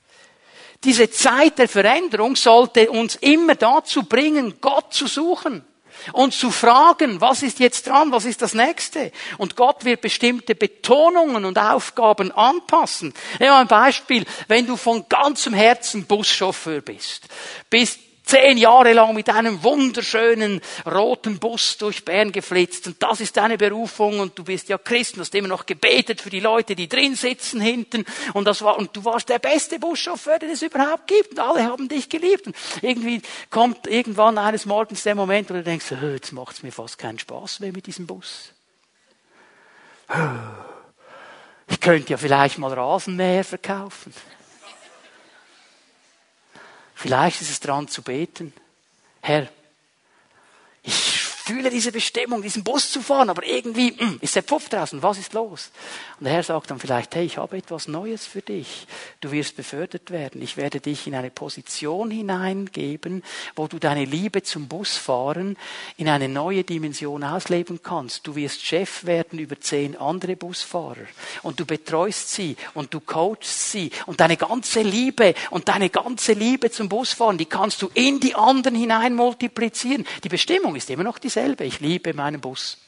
[0.82, 5.64] Diese Zeit der Veränderung sollte uns immer dazu bringen, Gott zu suchen
[6.12, 9.12] und zu fragen, was ist jetzt dran, was ist das nächste?
[9.38, 13.14] Und Gott wird bestimmte Betonungen und Aufgaben anpassen.
[13.38, 17.24] Nehmen wir ein Beispiel, wenn du von ganzem Herzen Buschauffeur bist,
[17.70, 22.86] bist zehn Jahre lang mit einem wunderschönen roten Bus durch Bern geflitzt.
[22.86, 24.20] Und das ist deine Berufung.
[24.20, 27.14] Und du bist ja Christ und hast immer noch gebetet für die Leute, die drin
[27.14, 28.04] sitzen hinten.
[28.32, 31.32] Und das war, und du warst der beste Buschauffeur, den es überhaupt gibt.
[31.32, 32.46] Und alle haben dich geliebt.
[32.46, 36.72] Und irgendwie kommt irgendwann eines Morgens der Moment, wo du denkst, jetzt macht es mir
[36.72, 38.52] fast keinen Spaß mehr mit diesem Bus.
[41.68, 44.12] Ich könnte ja vielleicht mal Rasenmäher verkaufen.
[47.02, 48.52] Vielleicht ist es dran zu beten.
[49.22, 49.48] Herr,
[50.84, 51.11] ich
[51.42, 55.02] fühle diese Bestimmung, diesen Bus zu fahren, aber irgendwie mh, hm, ist der Pfupf draußen,
[55.02, 55.70] was ist los?
[56.18, 58.86] Und der Herr sagt dann vielleicht, hey, ich habe etwas Neues für dich.
[59.20, 60.40] Du wirst befördert werden.
[60.40, 63.22] Ich werde dich in eine Position hineingeben,
[63.56, 65.56] wo du deine Liebe zum Busfahren
[65.96, 68.26] in eine neue Dimension ausleben kannst.
[68.26, 71.06] Du wirst Chef werden über zehn andere Busfahrer
[71.42, 76.34] und du betreust sie und du coachst sie und deine ganze Liebe und deine ganze
[76.34, 80.06] Liebe zum Busfahren, die kannst du in die anderen hinein multiplizieren.
[80.22, 81.64] Die Bestimmung ist immer noch die dieselbe.
[81.64, 82.78] Ich liebe meinen Bus.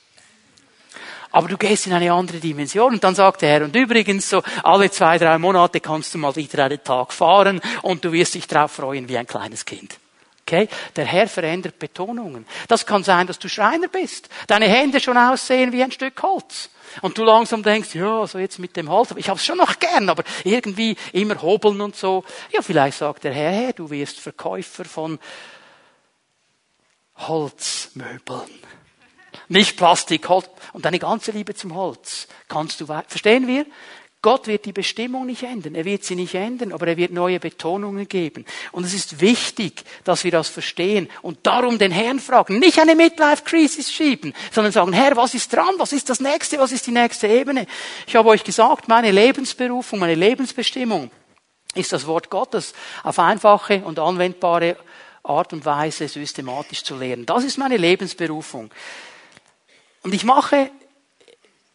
[1.30, 2.94] Aber du gehst in eine andere Dimension.
[2.94, 6.36] Und dann sagt der Herr, und übrigens, so alle zwei, drei Monate kannst du mal
[6.36, 9.98] wieder einen Tag fahren und du wirst dich darauf freuen wie ein kleines Kind.
[10.46, 10.68] Okay?
[10.94, 12.46] Der Herr verändert Betonungen.
[12.68, 14.28] Das kann sein, dass du Schreiner bist.
[14.46, 16.70] Deine Hände schon aussehen wie ein Stück Holz.
[17.00, 19.80] Und du langsam denkst, ja, so jetzt mit dem Holz, ich habe es schon noch
[19.80, 22.24] gern, aber irgendwie immer hobeln und so.
[22.52, 25.18] Ja, vielleicht sagt der Herr, hey, du wirst Verkäufer von
[27.28, 28.50] Holzmöbeln.
[29.48, 30.48] Nicht Plastik, Holz.
[30.72, 33.66] Und deine ganze Liebe zum Holz kannst du, verstehen wir?
[34.24, 35.74] Gott wird die Bestimmung nicht ändern.
[35.74, 38.46] Er wird sie nicht ändern, aber er wird neue Betonungen geben.
[38.72, 42.58] Und es ist wichtig, dass wir das verstehen und darum den Herrn fragen.
[42.58, 45.74] Nicht eine Midlife-Crisis schieben, sondern sagen, Herr, was ist dran?
[45.76, 46.58] Was ist das nächste?
[46.58, 47.66] Was ist die nächste Ebene?
[48.06, 51.10] Ich habe euch gesagt, meine Lebensberufung, meine Lebensbestimmung
[51.74, 52.72] ist das Wort Gottes
[53.02, 54.78] auf einfache und anwendbare
[55.24, 57.26] Art und Weise systematisch zu lehren.
[57.26, 58.70] Das ist meine Lebensberufung.
[60.02, 60.70] Und ich mache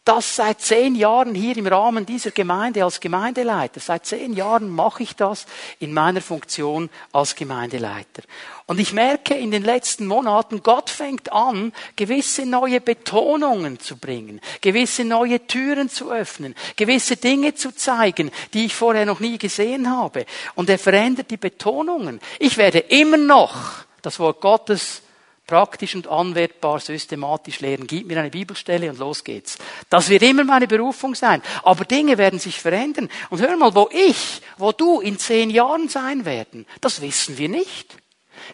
[0.04, 3.80] das seit zehn Jahren hier im Rahmen dieser Gemeinde als Gemeindeleiter.
[3.80, 5.44] Seit zehn Jahren mache ich das
[5.78, 8.22] in meiner Funktion als Gemeindeleiter.
[8.64, 14.40] Und ich merke in den letzten Monaten, Gott fängt an, gewisse neue Betonungen zu bringen,
[14.62, 19.90] gewisse neue Türen zu öffnen, gewisse Dinge zu zeigen, die ich vorher noch nie gesehen
[19.90, 20.24] habe.
[20.54, 22.20] Und er verändert die Betonungen.
[22.38, 25.02] Ich werde immer noch das Wort Gottes
[25.50, 27.88] praktisch und anwendbar, systematisch lehren.
[27.88, 29.58] Gib mir eine Bibelstelle und los geht's.
[29.88, 31.42] Das wird immer meine Berufung sein.
[31.64, 33.10] Aber Dinge werden sich verändern.
[33.30, 37.48] Und hör mal, wo ich, wo du in zehn Jahren sein werden, das wissen wir
[37.48, 37.96] nicht.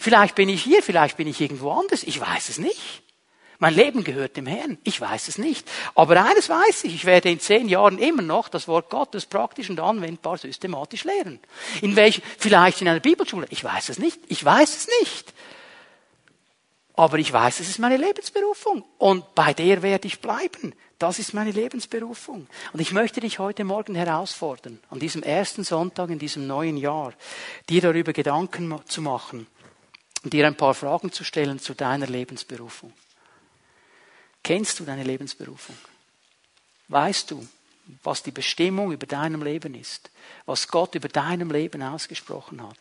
[0.01, 2.03] Vielleicht bin ich hier, vielleicht bin ich irgendwo anders.
[2.03, 3.03] Ich weiß es nicht.
[3.59, 4.79] Mein Leben gehört dem Herrn.
[4.85, 5.69] Ich weiß es nicht.
[5.95, 9.69] Aber eines weiß ich, ich werde in zehn Jahren immer noch das Wort Gottes praktisch
[9.69, 11.41] und anwendbar systematisch lehren.
[11.83, 13.47] In welch, vielleicht in einer Bibelschule.
[13.51, 14.19] Ich weiß es nicht.
[14.29, 15.33] Ich weiß es nicht.
[16.97, 18.83] Aber ich weiß, es ist meine Lebensberufung.
[18.97, 20.75] Und bei der werde ich bleiben.
[20.99, 22.47] Das ist meine Lebensberufung.
[22.73, 27.13] Und ich möchte dich heute Morgen herausfordern, an diesem ersten Sonntag in diesem neuen Jahr,
[27.69, 29.47] dir darüber Gedanken zu machen
[30.25, 32.95] und dir ein paar Fragen zu stellen zu deiner Lebensberufung.
[34.43, 35.77] Kennst du deine Lebensberufung?
[36.89, 37.47] Weißt du,
[38.05, 40.11] was die Bestimmung über deinem Leben ist?
[40.47, 42.79] Was Gott über deinem Leben ausgesprochen hat?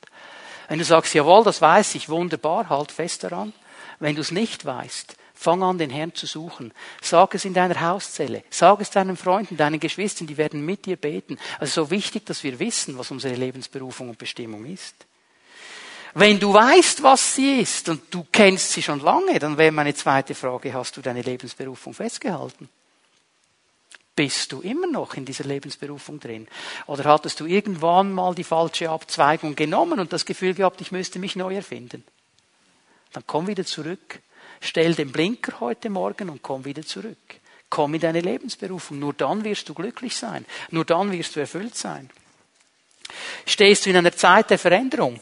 [0.69, 3.51] Wenn du sagst, jawohl, das weiß ich, wunderbar, halt fest daran.
[3.99, 6.73] Wenn du es nicht weißt, fang an, den Herrn zu suchen.
[7.01, 8.43] Sag es in deiner Hauszelle.
[8.49, 11.37] Sag es deinen Freunden, deinen Geschwistern, die werden mit dir beten.
[11.59, 14.95] Also so wichtig, dass wir wissen, was unsere Lebensberufung und Bestimmung ist.
[16.17, 19.93] Wenn du weißt, was sie ist und du kennst sie schon lange, dann wäre meine
[19.93, 22.69] zweite Frage, hast du deine Lebensberufung festgehalten?
[24.15, 26.47] Bist du immer noch in dieser Lebensberufung drin?
[26.87, 31.19] Oder hattest du irgendwann mal die falsche Abzweigung genommen und das Gefühl gehabt, ich müsste
[31.19, 32.01] mich neu erfinden?
[33.13, 34.21] Dann komm wieder zurück.
[34.61, 37.17] Stell den Blinker heute Morgen und komm wieder zurück.
[37.69, 38.99] Komm in deine Lebensberufung.
[38.99, 40.45] Nur dann wirst du glücklich sein.
[40.71, 42.09] Nur dann wirst du erfüllt sein.
[43.45, 45.19] Stehst du in einer Zeit der Veränderung?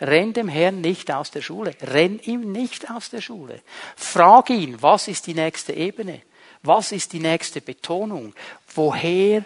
[0.00, 1.74] Renn dem Herrn nicht aus der Schule.
[1.82, 3.62] Renn ihm nicht aus der Schule.
[3.96, 6.22] Frag ihn, was ist die nächste Ebene?
[6.62, 8.34] Was ist die nächste Betonung?
[8.74, 9.44] Woher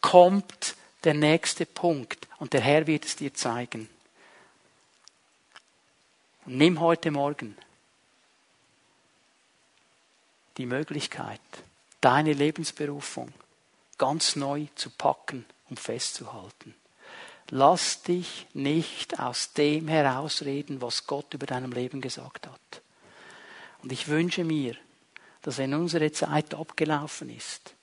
[0.00, 2.26] kommt der nächste Punkt?
[2.38, 3.88] Und der Herr wird es dir zeigen.
[6.52, 7.56] Nimm heute Morgen
[10.56, 11.40] die Möglichkeit,
[12.00, 13.32] deine Lebensberufung
[13.98, 16.74] ganz neu zu packen und festzuhalten.
[17.50, 22.82] Lass dich nicht aus dem herausreden, was Gott über deinem Leben gesagt hat.
[23.84, 24.74] Und ich wünsche mir,
[25.42, 27.76] dass wenn unsere Zeit abgelaufen ist,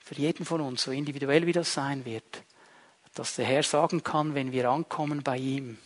[0.00, 2.42] für jeden von uns, so individuell wie das sein wird,
[3.14, 5.78] dass der Herr sagen kann, wenn wir ankommen bei ihm,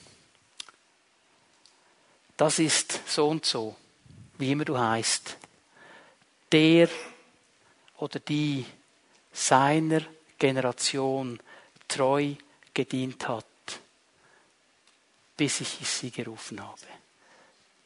[2.37, 3.76] das ist so und so,
[4.39, 5.37] wie immer du heißt,
[6.51, 6.89] der
[7.99, 8.64] oder die
[9.32, 10.03] seiner
[10.39, 11.39] Generation
[11.89, 12.35] treu
[12.72, 13.45] gedient hat,
[15.37, 16.80] bis ich sie gerufen habe.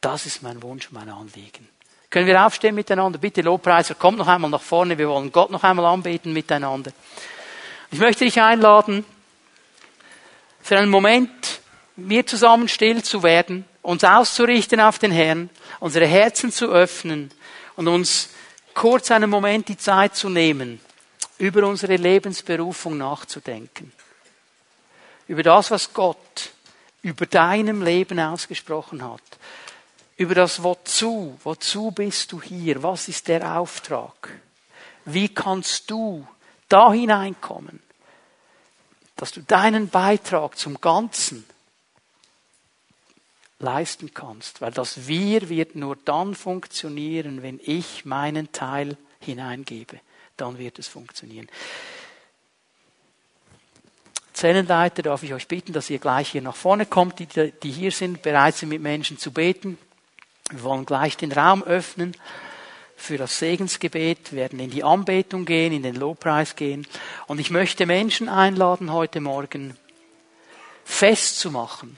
[0.01, 1.67] Das ist mein Wunsch, mein Anliegen.
[2.09, 3.19] Können wir aufstehen miteinander?
[3.19, 4.97] Bitte, Lobpreiser, kommt noch einmal nach vorne.
[4.97, 6.91] Wir wollen Gott noch einmal anbeten miteinander.
[7.91, 9.05] Ich möchte dich einladen,
[10.61, 11.61] für einen Moment
[11.95, 15.49] mir zusammen still zu werden uns auszurichten auf den Herrn,
[15.79, 17.31] unsere Herzen zu öffnen
[17.75, 18.29] und uns
[18.73, 20.79] kurz einen Moment die Zeit zu nehmen,
[21.37, 23.91] über unsere Lebensberufung nachzudenken.
[25.27, 26.51] Über das, was Gott
[27.01, 29.21] über deinem Leben ausgesprochen hat.
[30.17, 34.29] Über das Wozu, wozu bist du hier, was ist der Auftrag?
[35.05, 36.27] Wie kannst du
[36.67, 37.81] da hineinkommen,
[39.15, 41.45] dass du deinen Beitrag zum Ganzen
[43.59, 44.61] leisten kannst.
[44.61, 49.99] Weil das Wir wird nur dann funktionieren, wenn ich meinen Teil hineingebe.
[50.37, 51.47] Dann wird es funktionieren.
[54.33, 57.91] Zellenleiter, darf ich euch bitten, dass ihr gleich hier nach vorne kommt, die, die hier
[57.91, 59.77] sind, bereit sind, mit Menschen zu beten.
[60.49, 62.15] Wir wollen gleich den Raum öffnen
[62.95, 66.87] für das Segensgebet, wir werden in die Anbetung gehen, in den Lobpreis gehen.
[67.27, 69.77] Und ich möchte Menschen einladen, heute Morgen
[70.85, 71.97] festzumachen,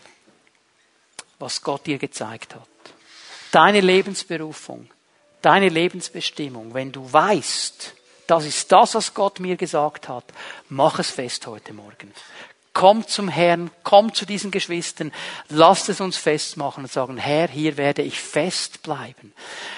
[1.41, 2.67] was Gott dir gezeigt hat.
[3.51, 4.89] Deine Lebensberufung,
[5.41, 7.95] deine Lebensbestimmung, wenn du weißt,
[8.27, 10.23] das ist das, was Gott mir gesagt hat,
[10.69, 12.13] mach es fest heute Morgen.
[12.73, 15.11] Komm zum Herrn, komm zu diesen Geschwistern,
[15.49, 19.33] lasst es uns festmachen und sagen, Herr, hier werde ich fest bleiben.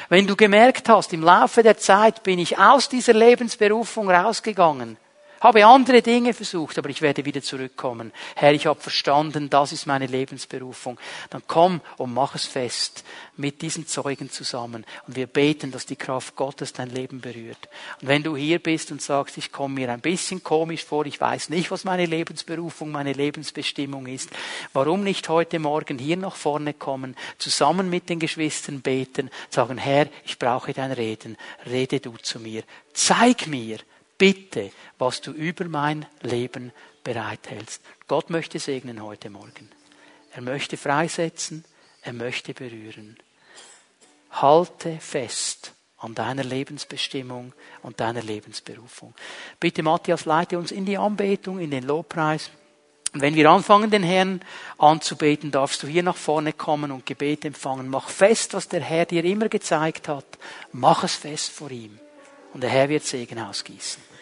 [0.09, 4.97] Wenn du gemerkt hast, im Laufe der Zeit bin ich aus dieser Lebensberufung rausgegangen,
[5.44, 8.14] habe andere Dinge versucht, aber ich werde wieder zurückkommen.
[8.36, 10.98] Herr, ich habe verstanden, das ist meine Lebensberufung.
[11.30, 13.04] Dann komm und mach es fest
[13.36, 14.86] mit diesen Zeugen zusammen.
[15.06, 17.68] Und wir beten, dass die Kraft Gottes dein Leben berührt.
[18.02, 21.20] Und wenn du hier bist und sagst, ich komme mir ein bisschen komisch vor, ich
[21.20, 24.30] weiß nicht, was meine Lebensberufung, meine Lebensbestimmung ist,
[24.72, 30.08] warum nicht heute Morgen hier nach vorne kommen, zusammen mit den Geschwistern beten, sagen, Herr,
[30.24, 31.36] ich brauche dein Reden,
[31.66, 32.64] rede du zu mir.
[32.94, 33.80] Zeig mir,
[34.18, 36.72] bitte, was du über mein Leben
[37.03, 37.82] bereithältst.
[38.07, 39.70] Gott möchte segnen heute Morgen.
[40.32, 41.64] Er möchte freisetzen,
[42.01, 43.18] er möchte berühren.
[44.32, 49.14] Halte fest an deiner Lebensbestimmung und deiner Lebensberufung.
[49.59, 52.49] Bitte, Matthias, leite uns in die Anbetung, in den Lobpreis.
[53.14, 54.41] Und wenn wir anfangen, den Herrn
[54.80, 57.88] anzubeten, darfst du hier nach vorne kommen und Gebet empfangen.
[57.88, 60.26] Mach fest, was der Herr dir immer gezeigt hat.
[60.72, 61.99] Mach es fest vor ihm.
[62.54, 64.12] Und der Herr wird Segen ausgießen.